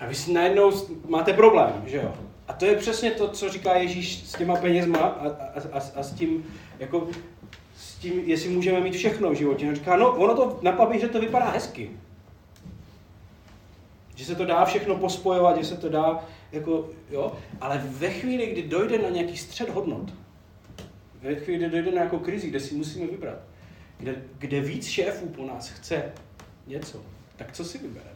[0.00, 0.72] A vy si najednou
[1.08, 2.12] máte problém, že jo?
[2.48, 6.02] A to je přesně to, co říká Ježíš s těma penězma a, a, a, a
[6.02, 6.44] s tím,
[6.78, 7.08] jako,
[7.76, 9.68] s tím, jestli můžeme mít všechno v životě.
[9.68, 11.90] On říká, no, ono to na papíře to vypadá hezky.
[14.14, 18.46] Že se to dá všechno pospojovat, že se to dá, jako, jo, ale ve chvíli,
[18.46, 20.12] kdy dojde na nějaký střed hodnot,
[21.22, 23.38] ve chvíli, kdy dojde na nějakou krizi, kde si musíme vybrat,
[23.98, 26.12] kde, kde víc šéfů po nás chce
[26.66, 27.02] něco,
[27.36, 28.10] tak co si vybereme?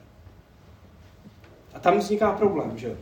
[1.74, 2.96] A tam vzniká problém, že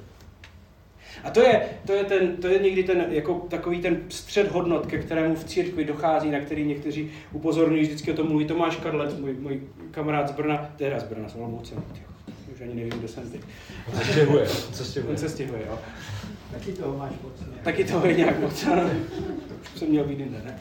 [1.24, 4.86] a to je, to je, ten, to je někdy ten, jako takový ten střed hodnot,
[4.86, 9.18] ke kterému v církvi dochází, na který někteří upozorňují, vždycky o tom mluví Tomáš Karlet,
[9.18, 11.74] můj, můj kamarád z Brna, teda z Brna, z Olomouce,
[12.56, 13.40] už ani nevím, kdo jsem teď.
[13.92, 15.12] On se stěhuje, on se stěhuje.
[15.12, 15.78] On se stěhuje, jo.
[16.52, 17.32] Taky toho máš moc.
[17.64, 18.90] Taky toho je nějak moc, ano.
[19.74, 20.58] Už jsem měl být jinde, ne?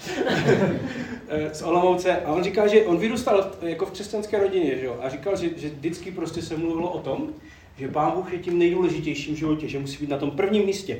[1.53, 2.17] z Olomouce.
[2.17, 4.97] A on říká, že on vyrůstal jako v křesťanské rodině, že jo?
[5.01, 7.29] A říkal, že, že vždycky prostě se mluvilo o tom,
[7.77, 10.99] že Pán Bůh je tím nejdůležitějším v životě, že musí být na tom prvním místě.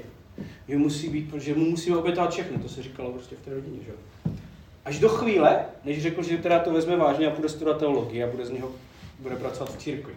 [0.68, 3.78] Že musí být, že mu musíme obětovat všechno, to se říkalo prostě v té rodině,
[3.86, 3.92] že?
[4.86, 8.28] Až do chvíle, než řekl, že teda to vezme vážně a bude studovat teologii a
[8.28, 8.72] bude z něho
[9.20, 10.14] bude pracovat v církvi.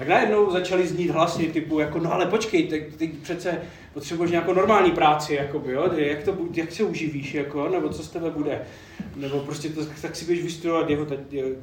[0.00, 3.62] Tak najednou začaly znít hlasy typu jako, no ale počkej, ty, ty přece
[3.94, 5.90] potřebuješ nějakou normální práci, jakoby, jo?
[5.92, 8.62] Jak, to, jak se uživíš, jako, nebo co z tebe bude,
[9.16, 11.06] nebo prostě to, tak si budeš vystudovat jeho,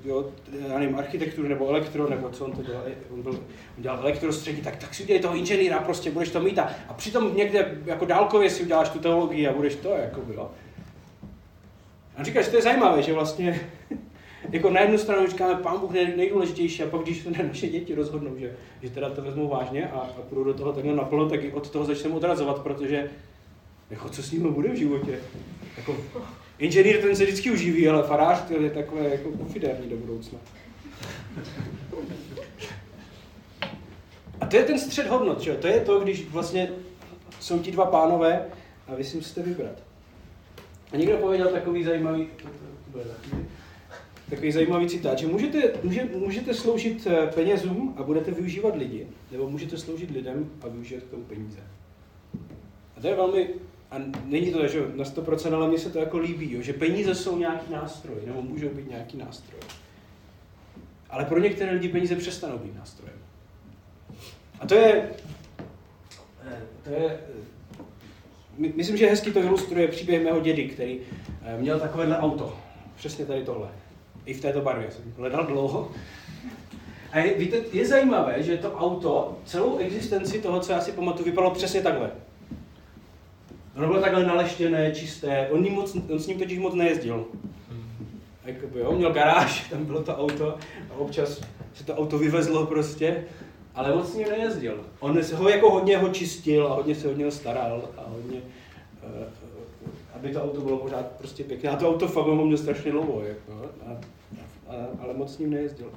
[0.05, 0.29] jo,
[0.67, 3.31] já nevím, architekturu, nebo elektro, nebo co on to dělal, on, byl,
[3.77, 6.93] on dělal elektrostředí, tak, tak si udělej toho inženýra, prostě budeš to mít a, a
[6.93, 10.51] přitom někde jako dálkově si uděláš tu teologii a budeš to, jakoby, jo.
[12.17, 13.59] A říkáš, to je zajímavé, že vlastně
[14.49, 18.37] jako na jednu stranu říkáme, pán Bůh nejdůležitější a pak když se naše děti rozhodnou,
[18.37, 21.69] že, že teda to vezmou vážně a, a půjdou do toho takhle naplno, tak od
[21.69, 23.09] toho začneme odrazovat, protože
[23.89, 25.19] jako co s ním bude v životě.
[25.77, 25.97] Jako,
[26.59, 30.39] inženýr ten se vždycky uživí, ale farář to je takové jako pofidérní do budoucna.
[34.41, 35.55] A to je ten střed hodnot, že?
[35.55, 36.69] to je to, když vlastně
[37.39, 38.45] jsou ti dva pánové
[38.87, 39.83] a vy si musíte vybrat.
[40.93, 43.03] A někdo povedal takový zajímavý, to, to bude
[44.29, 49.49] takový zajímavý citát, že můžete, může, můžete sloužit eh, penězům a budete využívat lidi, nebo
[49.49, 51.59] můžete sloužit lidem a využít k tomu peníze.
[52.97, 53.49] A to je velmi,
[53.91, 57.15] a není to že na 100%, ale mně se to jako líbí, jo, že peníze
[57.15, 59.59] jsou nějaký nástroj, nebo můžou být nějaký nástroj.
[61.09, 63.17] Ale pro některé lidi peníze přestanou být nástrojem.
[64.59, 65.09] A to je,
[66.47, 67.19] eh, to je
[68.59, 70.99] eh, myslím, že hezky to ilustruje příběh mého dědy, který
[71.57, 72.57] měl takovéhle auto.
[72.95, 73.69] Přesně tady tohle
[74.27, 74.91] i v této barvě.
[74.91, 75.91] Jsem hledal dlouho.
[77.11, 81.25] A je, víte, je zajímavé, že to auto celou existenci toho, co já si pamatuju,
[81.25, 82.11] vypadalo přesně takhle.
[83.77, 87.25] Ono bylo takhle naleštěné, čisté, on, moc, on s ním totiž moc nejezdil.
[88.45, 90.55] Jakoby, jo, měl garáž, tam bylo to auto
[90.91, 91.41] a občas
[91.73, 93.23] se to auto vyvezlo prostě,
[93.75, 94.85] ale moc s ním nejezdil.
[94.99, 98.41] On se ho jako hodně ho čistil a hodně se o něho staral a hodně,
[99.03, 99.23] uh,
[100.15, 101.69] aby to auto bylo pořád prostě pěkné.
[101.69, 104.16] A to auto fakt měl strašně dlouho, jako, a
[104.99, 105.91] ale moc s ním nejezdil.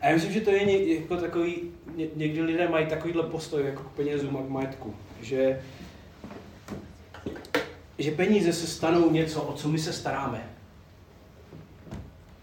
[0.00, 1.56] A já myslím, že to je jako takový,
[1.96, 5.62] ně, někdy lidé mají takovýhle postoj jako k penězům a k majetku, že,
[7.98, 10.50] že peníze se stanou něco, o co my se staráme.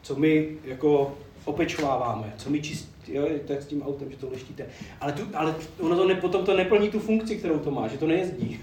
[0.02, 4.65] Co my jako opečováváme, co my čistí, jo, tak s tím autem, že to leštíte.
[5.02, 7.97] Ale, tu, ale ono to ne, potom to neplní tu funkci, kterou to má, že
[7.97, 8.60] to nejezdí.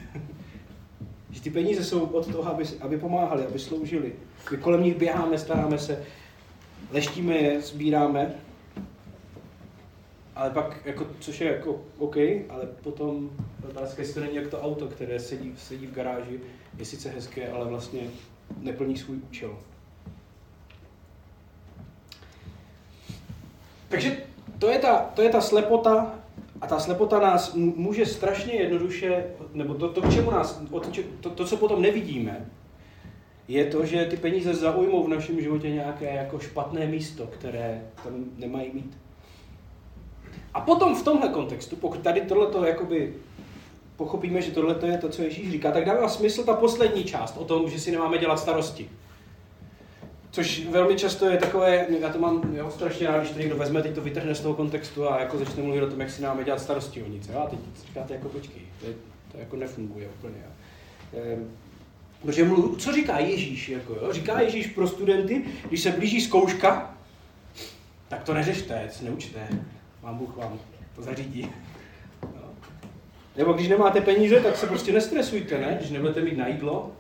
[1.30, 4.12] že ty peníze jsou od toho, aby, aby pomáhali, aby sloužili.
[4.50, 6.04] My kolem nich běháme, staráme se,
[6.90, 8.34] leštíme je, sbíráme,
[10.36, 12.16] ale pak, jako, což je jako OK,
[12.48, 13.30] ale potom
[13.68, 16.40] otázka, jestli to není jak to auto, které sedí, sedí v garáži,
[16.78, 18.00] je sice hezké, ale vlastně
[18.58, 19.58] neplní svůj účel.
[23.88, 24.16] Takže
[24.58, 26.14] to je ta, to je ta slepota
[26.60, 30.62] a ta slepota nás může strašně jednoduše, nebo to, to k čemu nás,
[31.20, 32.50] to, to, co potom nevidíme,
[33.48, 38.24] je to, že ty peníze zaujmou v našem životě nějaké jako špatné místo, které tam
[38.36, 38.98] nemají mít.
[40.54, 43.14] A potom v tomhle kontextu, pokud tady tohleto jakoby
[43.96, 47.44] pochopíme, že tohle je to, co Ježíš říká, tak dává smysl ta poslední část o
[47.44, 48.90] tom, že si nemáme dělat starosti.
[50.30, 53.82] Což velmi často je takové, já to mám jo, strašně rád, když to někdo vezme,
[53.82, 56.44] teď to vytrhne z toho kontextu a jako začne mluvit o tom, jak si máme
[56.44, 57.28] dělat starosti o nic.
[57.28, 57.38] Jo?
[57.38, 58.94] A teď říkáte jako počkej, to, je,
[59.32, 60.36] to jako nefunguje úplně.
[60.42, 60.50] Jo?
[61.22, 61.50] Ehm,
[62.22, 63.68] Protože mluv, co říká Ježíš?
[63.68, 64.12] Jako, jo?
[64.12, 66.94] Říká Ježíš pro studenty, když se blíží zkouška,
[68.08, 69.48] tak to neřešte, neučte.
[70.02, 70.58] Mám Bůh vám
[70.96, 71.50] to zařídí.
[72.22, 72.50] Jo?
[73.36, 75.76] Nebo když nemáte peníze, tak se prostě nestresujte, ne?
[75.78, 76.92] Když nebudete mít na jídlo,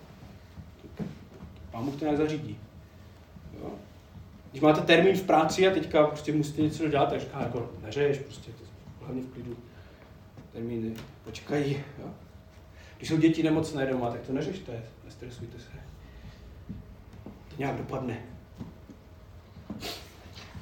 [1.70, 2.58] Pán Bůh to nějak zařídí.
[3.60, 3.70] Jo?
[4.50, 8.18] Když máte termín v práci a teďka prostě musíte něco dělat, tak říká jako neřeš,
[8.18, 8.64] prostě to
[9.04, 9.56] hlavně v klidu.
[10.52, 11.82] Termíny počkají.
[11.98, 12.10] Jo?
[12.96, 15.70] Když jsou děti nemocné doma, tak to neřešte, nestresujte se.
[17.48, 18.18] To nějak dopadne.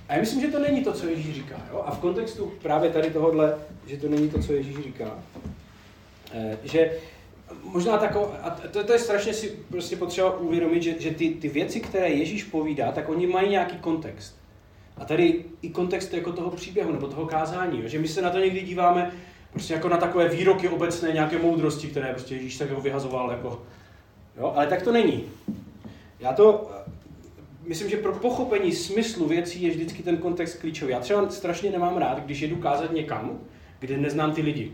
[0.08, 1.56] A já myslím, že to není to, co Ježíš říká.
[1.70, 1.82] Jo?
[1.86, 5.18] A v kontextu právě tady tohohle, že to není to, co Ježíš říká.
[6.32, 6.98] Eh, že
[7.62, 11.48] možná takové, a to, to je strašně si prostě potřeba uvědomit, že, že ty, ty
[11.48, 14.36] věci, které Ježíš povídá, tak oni mají nějaký kontext.
[14.96, 17.88] A tady i kontext jako toho příběhu nebo toho kázání, jo?
[17.88, 19.12] že my se na to někdy díváme
[19.52, 23.62] prostě jako na takové výroky obecné, nějaké moudrosti, které prostě Ježíš tak vyhazoval jako,
[24.38, 25.24] jo, ale tak to není.
[26.20, 26.70] Já to,
[27.66, 30.92] myslím, že pro pochopení smyslu věcí je vždycky ten kontext klíčový.
[30.92, 33.40] Já třeba strašně nemám rád, když jedu kázat někam,
[33.78, 34.72] kde neznám ty lidi.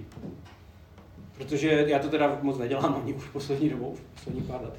[1.38, 4.74] Protože já to teda moc nedělám ani už poslední dobou, poslední pár let.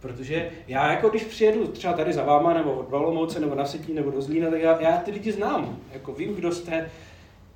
[0.00, 3.94] Protože já jako když přijedu třeba tady za váma, nebo do Olomouce, nebo na Setí,
[3.94, 5.78] nebo do Zlína, tak já, já ty lidi znám.
[5.92, 6.90] Jako vím, kdo jste,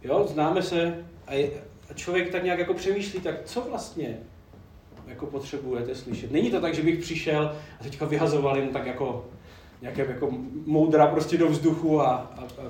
[0.03, 1.51] jo, známe se a,
[1.91, 4.19] a člověk tak nějak jako přemýšlí, tak co vlastně
[5.11, 6.33] jako potřebujete slyšet.
[6.33, 9.25] Není to tak, že bych přišel a teďka vyhazoval jen tak jako
[9.83, 10.31] nějaké jako
[10.66, 12.62] moudra prostě do vzduchu a, a, a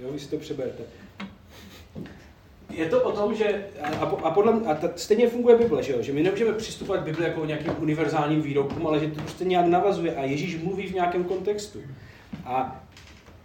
[0.00, 0.82] jo, vy si to přeberete.
[2.70, 6.02] je to o tom, že, a, a, podle, a ta, stejně funguje Bible, že, jo?
[6.02, 9.66] že my nemůžeme přistupovat k Bibli jako nějakým univerzálním výrokům, ale že to prostě nějak
[9.66, 11.78] navazuje a Ježíš mluví v nějakém kontextu.
[12.44, 12.84] A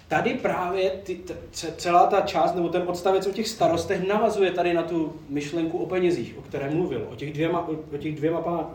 [0.09, 1.35] tady právě ty, t,
[1.77, 5.85] celá ta část, nebo ten odstavec o těch starostech navazuje tady na tu myšlenku o
[5.85, 8.67] penězích, o které mluvil, o těch dvěma, o těch dvěma pán,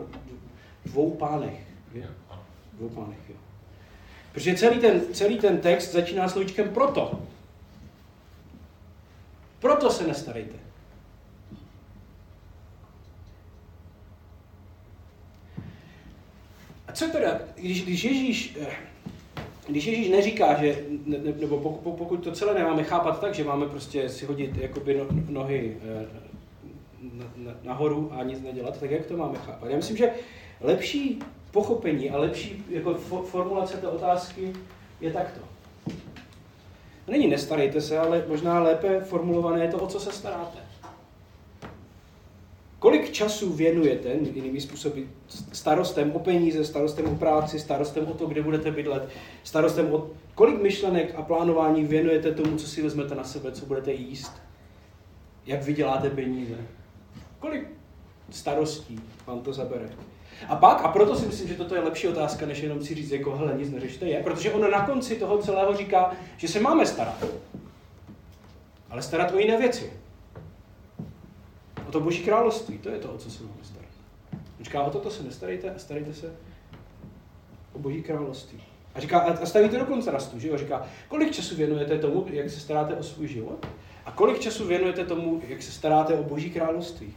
[0.85, 1.59] dvou pánech.
[2.73, 3.35] Dvou pánech, jo.
[4.31, 7.21] Protože celý ten, celý ten text začíná slovíčkem proto.
[9.59, 10.57] Proto se nestarejte.
[16.87, 18.94] A co teda, když, když Ježíš, eh,
[19.67, 23.65] když Ježíš neříká, že, ne, nebo pokud, pokud to celé nemáme chápat tak, že máme
[23.65, 26.05] prostě si hodit jakoby no, nohy eh,
[27.63, 29.69] nahoru a nic nedělat, tak jak to máme chápat?
[29.69, 30.11] Já myslím, že
[30.61, 31.19] lepší
[31.51, 34.53] pochopení a lepší jako formulace té otázky
[35.01, 35.41] je takto.
[37.07, 40.64] Není nestarejte se, ale možná lépe formulované je to, o co se staráte.
[42.85, 45.01] Kolik času věnujete, jinými způsoby,
[45.53, 49.09] starostem o peníze, starostem o práci, starostem o to, kde budete bydlet,
[49.43, 53.93] starostem o kolik myšlenek a plánování věnujete tomu, co si vezmete na sebe, co budete
[53.93, 54.31] jíst,
[55.45, 56.55] jak vyděláte peníze.
[57.39, 57.67] Kolik
[58.29, 59.89] starostí vám to zabere.
[60.47, 63.11] A pak, a proto si myslím, že toto je lepší otázka, než jenom si říct,
[63.11, 66.85] jako hele, nic neřešte, je, protože ono na konci toho celého říká, že se máme
[66.85, 67.25] starat.
[68.89, 70.04] Ale starat o jiné věci.
[71.95, 73.89] To boží království, to je to, o co se máme starat.
[74.59, 76.35] On říká, o toto se nestarejte a starejte se
[77.73, 78.63] o boží království.
[78.95, 80.57] A, říká, a staví to do kontrastu, že jo?
[80.57, 83.67] Říká, kolik času věnujete tomu, jak se staráte o svůj život?
[84.05, 87.13] A kolik času věnujete tomu, jak se staráte o boží království?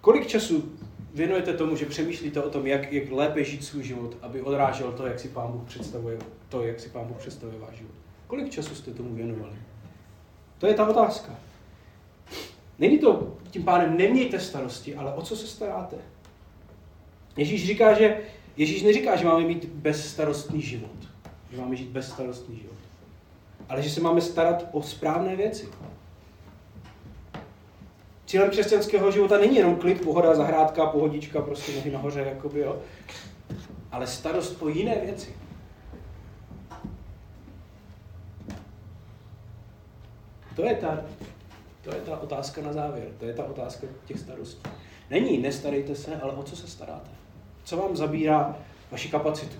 [0.00, 0.72] Kolik času
[1.14, 5.06] věnujete tomu, že přemýšlíte o tom, jak, jak lépe žít svůj život, aby odrážel to,
[5.06, 7.94] jak si Pán Bůh představuje, to, jak si Pán Bůh představuje váš život?
[8.26, 9.67] Kolik času jste tomu věnovali?
[10.58, 11.32] To je ta otázka.
[12.78, 15.96] Není to, tím pádem nemějte starosti, ale o co se staráte?
[17.36, 18.20] Ježíš říká, že
[18.58, 20.96] Ježíš neříká, že máme mít bezstarostný život.
[21.50, 22.76] Že máme žít bezstarostný život.
[23.68, 25.68] Ale že se máme starat o správné věci.
[28.26, 32.78] Cílem křesťanského života není jenom klid, pohoda, zahrádka, pohodička, prostě nohy nahoře, jakoby, jo.
[33.90, 35.36] Ale starost o jiné věci.
[40.58, 41.04] To je ta,
[41.82, 44.70] to je ta otázka na závěr, to je ta otázka těch starostí.
[45.10, 47.10] Není, nestarejte se, ale o co se staráte?
[47.64, 48.58] Co vám zabírá
[48.90, 49.56] vaši kapacitu?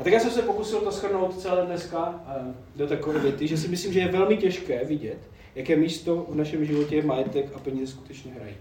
[0.00, 3.56] A tak já jsem se pokusil to schrnout celé dneska eh, do takové věty, že
[3.56, 5.18] si myslím, že je velmi těžké vidět,
[5.54, 8.54] jaké místo v našem životě majetek a peníze skutečně hrají.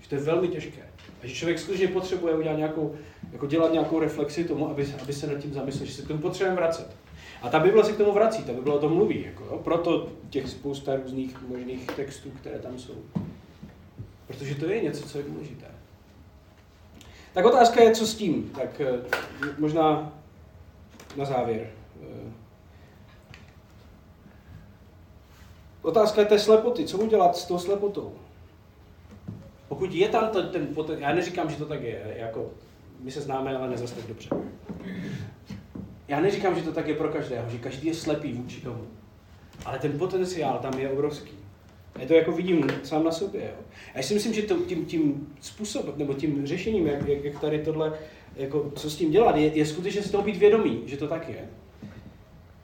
[0.00, 0.82] Že to je velmi těžké.
[1.22, 2.94] A že člověk skutečně potřebuje udělat nějakou,
[3.32, 6.20] jako dělat nějakou reflexi tomu, aby, aby se nad tím zamyslel, že se k tomu
[6.20, 7.03] potřebujeme vracet.
[7.44, 9.22] A ta Bible se k tomu vrací, ta Bible o tom mluví.
[9.22, 9.60] Jako, jo?
[9.64, 12.94] Proto těch spousta různých možných textů, které tam jsou.
[14.26, 15.66] Protože to je něco, co je důležité.
[17.32, 18.50] Tak otázka je, co s tím.
[18.54, 18.98] Tak eh,
[19.58, 20.12] možná
[21.16, 21.70] na závěr.
[22.02, 22.32] Eh,
[25.82, 26.84] otázka je té slepoty.
[26.84, 28.12] Co udělat s tou slepotou?
[29.68, 32.50] Pokud je tam ten poten, já neříkám, že to tak je, jako
[33.00, 34.28] my se známe, ale nezas tak dobře.
[36.08, 38.86] Já neříkám, že to tak je pro každého, že každý je slepý vůči tomu.
[39.64, 41.32] Ale ten potenciál tam je obrovský.
[41.98, 43.42] Je to jako vidím sám na sobě.
[43.42, 43.62] Jo.
[43.94, 47.58] Já si myslím, že to, tím, tím způsobem, nebo tím řešením, jak, jak, jak tady
[47.58, 47.92] tohle,
[48.36, 51.28] jako, co s tím dělat, je, je skutečně z toho být vědomý, že to tak
[51.28, 51.48] je.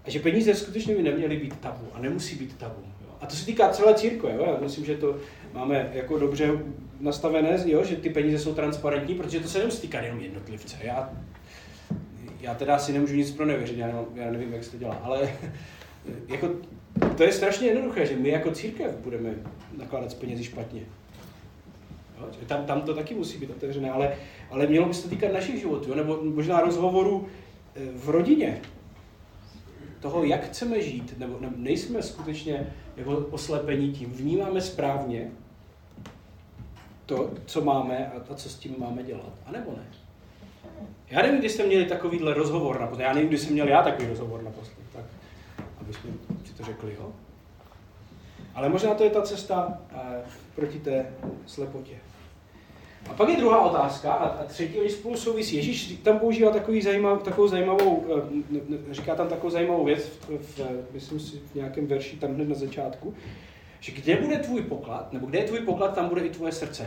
[0.05, 2.83] A že peníze skutečně by neměly být tabu a nemusí být tabu.
[3.01, 3.15] Jo.
[3.21, 4.35] A to se týká celé církve.
[4.35, 4.45] Jo.
[4.47, 5.17] Já myslím, že to
[5.53, 6.51] máme jako dobře
[7.01, 10.77] nastavené, jo, že ty peníze jsou transparentní, protože to se nemusí týkat jenom jednotlivce.
[10.83, 11.11] Já,
[12.41, 15.33] já teda si nemůžu nic pro nevěřit, já, já nevím, jak se to dělá, ale
[16.29, 16.51] jako,
[17.17, 19.35] to je strašně jednoduché, že my jako církev budeme
[19.77, 20.81] nakládat s penězi špatně.
[22.21, 24.17] Jo, tam, tam to taky musí být otevřené, ale,
[24.51, 27.29] ale mělo by se to týkat našich životů, nebo možná rozhovoru
[27.77, 28.61] eh, v rodině,
[30.01, 35.31] toho, jak chceme žít, nebo nejsme skutečně jako oslepení tím, vnímáme správně
[37.07, 40.00] to, co máme a, a co s tím máme dělat, anebo ne.
[41.11, 43.05] Já nevím, kdy jste měli takovýhle rozhovor naposled.
[43.05, 44.79] Já nevím, kdy jsem měl já takový rozhovor naposled.
[44.93, 45.05] Tak,
[45.81, 46.11] aby jsme
[46.45, 47.13] si to řekli, jo.
[48.55, 50.01] Ale možná to je ta cesta uh,
[50.55, 51.07] proti té
[51.47, 51.95] slepotě.
[53.11, 55.57] A pak je druhá otázka, a, třetí, oni spolu souvisí.
[55.57, 58.07] Ježíš tam používá takový zajímav, takovou zajímavou,
[58.57, 60.61] eh, říká tam takovou zajímavou věc, v, v,
[60.93, 63.15] myslím si, v nějakém verši tam hned na začátku,
[63.81, 66.87] že kde bude tvůj poklad, nebo kde je tvůj poklad, tam bude i tvoje srdce.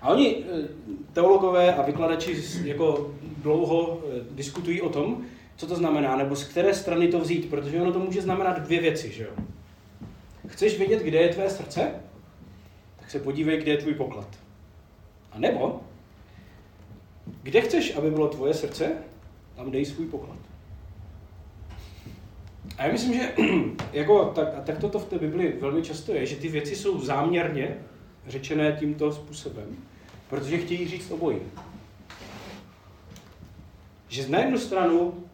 [0.00, 0.68] A oni, eh,
[1.12, 5.24] teologové a vykladači, jako dlouho eh, diskutují o tom,
[5.56, 8.80] co to znamená, nebo z které strany to vzít, protože ono to může znamenat dvě
[8.80, 9.30] věci, že jo.
[10.46, 11.90] Chceš vědět, kde je tvé srdce?
[13.00, 14.28] Tak se podívej, kde je tvůj poklad.
[15.32, 15.80] A nebo,
[17.42, 18.92] kde chceš, aby bylo tvoje srdce,
[19.56, 20.38] tam dej svůj poklad.
[22.78, 23.32] A já myslím, že
[23.92, 27.76] jako, tak, tak toto v té Bibli velmi často je, že ty věci jsou záměrně
[28.26, 29.76] řečené tímto způsobem,
[30.30, 31.38] protože chtějí říct obojí.
[34.08, 35.24] Že na jednu stranu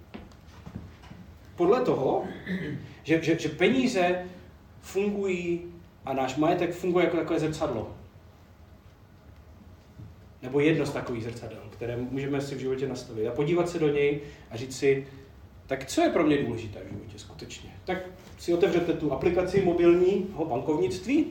[1.57, 2.25] podle toho,
[3.03, 4.25] že, že, že peníze
[4.81, 5.61] fungují
[6.05, 7.95] a náš majetek funguje jako takové zrcadlo.
[10.43, 13.29] Nebo jedno z takových zrcadel, které můžeme si v životě nastavit.
[13.29, 14.21] A podívat se do něj
[14.51, 15.07] a říct si,
[15.67, 17.71] tak co je pro mě důležité v životě skutečně?
[17.85, 17.99] Tak
[18.39, 21.27] si otevřete tu aplikaci mobilního bankovnictví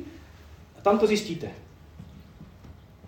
[0.77, 1.64] a tam to zjistíte.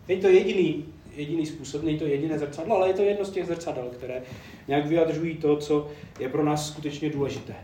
[0.07, 0.85] Není to jediný,
[1.15, 4.21] jediný způsob, není to jediné zrcadlo, ale je to jedno z těch zrcadel, které
[4.67, 5.87] nějak vyjadřují to, co
[6.19, 7.55] je pro nás skutečně důležité.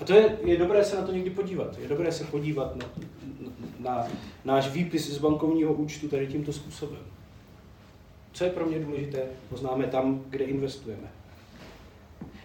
[0.00, 1.78] A to je, je dobré se na to někdy podívat.
[1.78, 2.86] Je dobré se podívat na,
[3.80, 4.08] na, na
[4.44, 7.00] náš výpis z bankovního účtu tady tímto způsobem.
[8.32, 11.08] Co je pro mě důležité, poznáme tam, kde investujeme.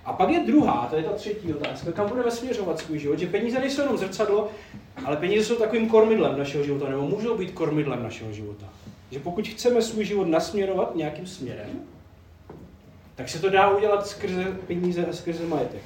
[0.05, 3.19] A pak je druhá, to je ta třetí otázka, kam budeme směřovat svůj život.
[3.19, 4.49] Že peníze nejsou jenom zrcadlo,
[5.05, 8.65] ale peníze jsou takovým kormidlem našeho života, nebo můžou být kormidlem našeho života.
[9.11, 11.69] Že pokud chceme svůj život nasměrovat nějakým směrem,
[13.15, 15.81] tak se to dá udělat skrze peníze a skrze majetek.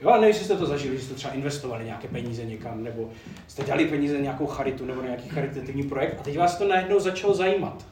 [0.00, 3.10] Jo, a nevím, jste to zažili, že jste třeba investovali nějaké peníze někam, nebo
[3.48, 6.68] jste dali peníze na nějakou charitu nebo na nějaký charitativní projekt a teď vás to
[6.68, 7.84] najednou začalo zajímat.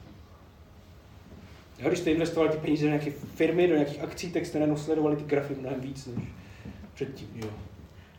[1.89, 5.17] Když jste investovali ty peníze do nějaké firmy, do nějakých akcí, tak jste najednou sledovali
[5.17, 6.25] ty grafy mnohem víc než
[6.95, 7.29] předtím.
[7.35, 7.49] Jo.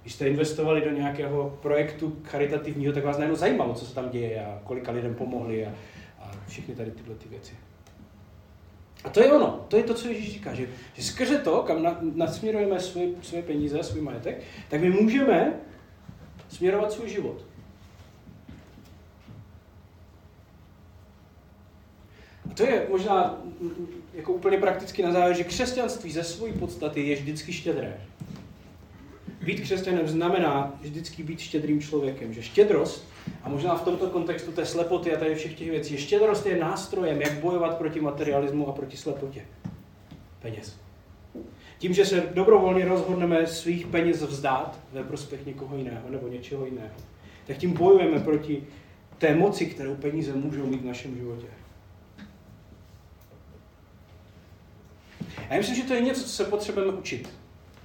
[0.01, 4.45] Když jste investovali do nějakého projektu charitativního, tak vás najednou zajímalo, co se tam děje
[4.45, 5.73] a kolika lidem pomohli a,
[6.19, 7.53] a všechny tady tyhle ty věci.
[9.03, 11.83] A to je ono, to je to, co Ježíš říká, že, že skrze to, kam
[11.83, 15.53] na, nasměrujeme své, své peníze, svůj majetek, tak my můžeme
[16.49, 17.45] směrovat svůj život.
[22.51, 23.41] A to je možná
[24.13, 28.01] jako úplně prakticky na závěr, že křesťanství ze své podstaty je vždycky štědré.
[29.45, 32.33] Být křesťanem znamená vždycky být štědrým člověkem.
[32.33, 33.07] Že štědrost,
[33.43, 37.21] a možná v tomto kontextu té slepoty a tady všech těch věcí, štědrost je nástrojem,
[37.21, 39.45] jak bojovat proti materialismu a proti slepotě.
[40.41, 40.79] Peněz.
[41.77, 46.95] Tím, že se dobrovolně rozhodneme svých peněz vzdát ve prospěch někoho jiného nebo něčeho jiného,
[47.47, 48.63] tak tím bojujeme proti
[49.17, 51.47] té moci, kterou peníze můžou mít v našem životě.
[55.51, 57.29] A já myslím, že to je něco, co se potřebujeme učit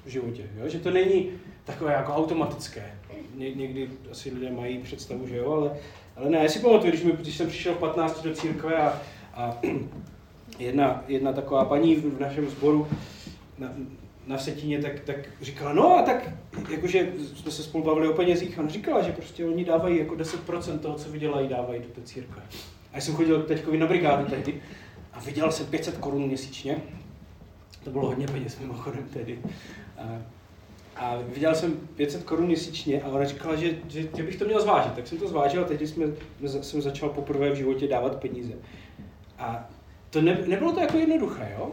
[0.05, 0.43] v životě.
[0.57, 0.69] Jo?
[0.69, 1.31] Že to není
[1.65, 2.95] takové jako automatické.
[3.35, 5.71] Ně, někdy asi lidé mají představu, že jo, ale,
[6.17, 9.03] ale ne, já si pamatuju, když, mi, když jsem přišel v 15 do církve a,
[9.35, 9.59] a
[10.59, 12.89] jedna, jedna taková paní v našem sboru
[13.59, 13.73] na,
[14.27, 16.33] na Vsetíně, tak, tak říkala, no a tak,
[16.71, 20.79] jakože jsme se spolu bavili o penězích, ona říkala, že prostě oni dávají jako 10%
[20.79, 22.43] toho, co vydělají, dávají do té církve.
[22.93, 24.63] A já jsem chodil teďkovi na brigádu tehdy
[25.13, 26.83] a vydělal jsem 500 korun měsíčně.
[27.87, 29.39] To bylo hodně peněz mimochodem tehdy.
[29.99, 30.23] A,
[30.97, 34.61] a viděl jsem 500 korun měsíčně a ona říkala, že, že, že bych to měl
[34.61, 34.93] zvážit.
[34.93, 36.07] Tak jsem to zvážil a teď jsme,
[36.63, 38.53] jsem začal poprvé v životě dávat peníze.
[39.39, 39.69] A
[40.11, 41.73] to ne, nebylo to jako jednoduché, jo?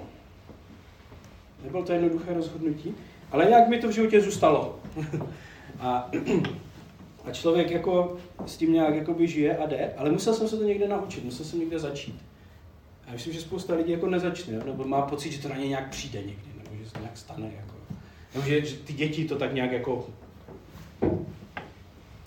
[1.63, 2.95] Nebylo to jednoduché rozhodnutí,
[3.31, 4.79] ale nějak mi to v životě zůstalo.
[5.79, 6.11] a,
[7.25, 10.63] a člověk jako s tím nějak jakoby žije a jde, ale musel jsem se to
[10.63, 12.32] někde naučit, musel jsem někde začít.
[13.07, 15.89] Já myslím, že spousta lidí jako nezačne, nebo má pocit, že to na ně nějak
[15.89, 17.51] přijde někdy, nebo že se to nějak stane.
[17.57, 17.73] Jako.
[18.33, 20.07] Nebo že, že ty děti to tak nějak jako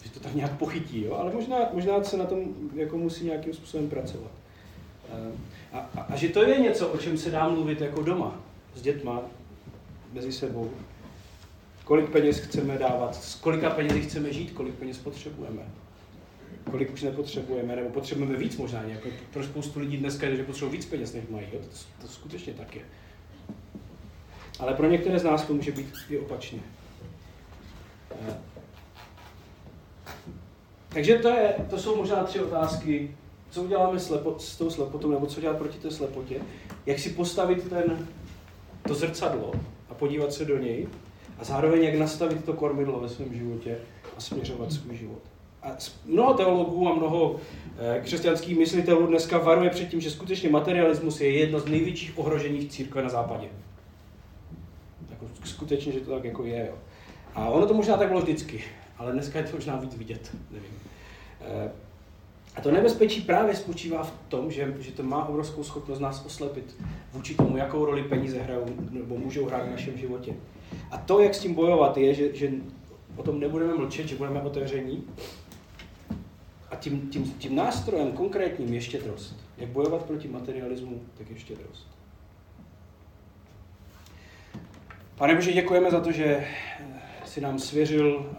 [0.04, 1.14] že to tak nějak pochytí, jo?
[1.14, 4.30] ale možná, možná se na tom jako musí nějakým způsobem pracovat.
[5.72, 8.40] A, a, a že to je něco, o čem se dá mluvit jako doma,
[8.74, 9.20] s dětma,
[10.12, 10.70] mezi sebou.
[11.84, 15.62] Kolik peněz chceme dávat, s kolika penězi chceme žít, kolik peněz potřebujeme.
[16.70, 18.82] Kolik už nepotřebujeme, nebo potřebujeme víc možná.
[18.82, 21.46] Jako pro spoustu lidí dneska je, že potřebují víc peněz, než mají.
[21.52, 21.60] Jo?
[21.60, 22.82] To, to skutečně tak je.
[24.58, 26.60] Ale pro některé z nás to může být i opačně.
[28.10, 28.36] Eh,
[30.88, 33.16] takže to, je, to jsou možná tři otázky,
[33.50, 36.40] co uděláme slepo, s tou slepotou, nebo co dělat proti té slepotě,
[36.86, 38.08] jak si postavit ten,
[38.88, 39.52] to zrcadlo
[39.88, 40.88] a podívat se do něj
[41.38, 43.78] a zároveň jak nastavit to kormidlo ve svém životě
[44.16, 45.35] a směřovat svůj život.
[45.66, 47.36] A mnoho teologů a mnoho
[47.78, 52.68] eh, křesťanských myslitelů dneska varuje před tím, že skutečně materialismus je jedno z největších ohrožení
[52.68, 53.48] církve na západě
[55.46, 56.66] skutečně, že to tak jako je.
[56.66, 56.74] Jo.
[57.34, 58.64] A ono to možná tak bylo vždycky,
[58.98, 60.70] ale dneska je to možná víc vidět, nevím.
[61.40, 61.70] Eh,
[62.56, 66.76] A to nebezpečí právě spočívá v tom, že, že to má obrovskou schopnost nás oslepit
[67.12, 70.32] vůči tomu, jakou roli peníze hrajou nebo můžou hrát v našem životě.
[70.90, 72.50] A to, jak s tím bojovat, je, že, že
[73.16, 75.04] o tom nebudeme mlčet, že budeme otevření.
[76.76, 79.36] A tím, tím, tím nástrojem konkrétním je štědrost.
[79.56, 81.88] Jak bojovat proti materialismu, tak je štědrost.
[85.14, 86.46] Pane Bože, děkujeme za to, že
[87.24, 88.32] si nám svěřil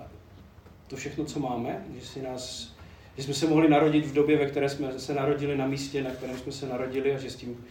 [0.88, 2.78] to všechno, co máme, že si nás
[3.18, 6.10] že jsme se mohli narodit v době, ve které jsme se narodili na místě, na
[6.10, 7.66] kterém jsme se narodili a že s tím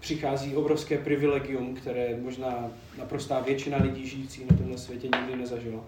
[0.00, 5.84] přichází obrovské privilegium, které možná naprostá většina lidí žijící na tomhle světě nikdy nezažila.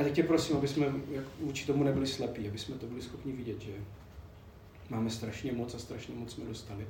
[0.00, 0.86] A teď tě prosím, aby jsme
[1.40, 3.72] vůči tomu nebyli slepí, aby jsme to byli schopni vidět, že
[4.90, 6.86] máme strašně moc a strašně moc jsme dostali.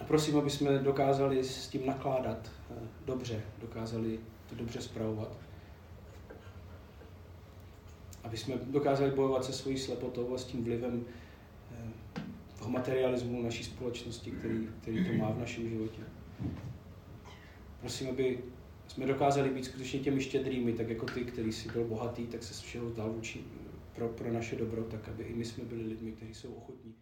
[0.00, 2.74] A prosím, aby jsme dokázali s tím nakládat eh,
[3.06, 5.36] dobře, dokázali to dobře zpravovat
[8.24, 11.04] aby jsme dokázali bojovat se svojí slepotou a s tím vlivem
[11.76, 12.20] eh,
[12.58, 16.00] toho materialismu naší společnosti, který, který to má v našem životě.
[17.80, 18.38] Prosím, aby
[18.90, 22.64] jsme dokázali být skutečně těmi štědrými, tak jako ty, který si byl bohatý, tak se
[22.64, 23.14] všeho vzdal
[23.94, 26.94] pro, pro naše dobro, tak aby i my jsme byli lidmi, kteří jsou ochotní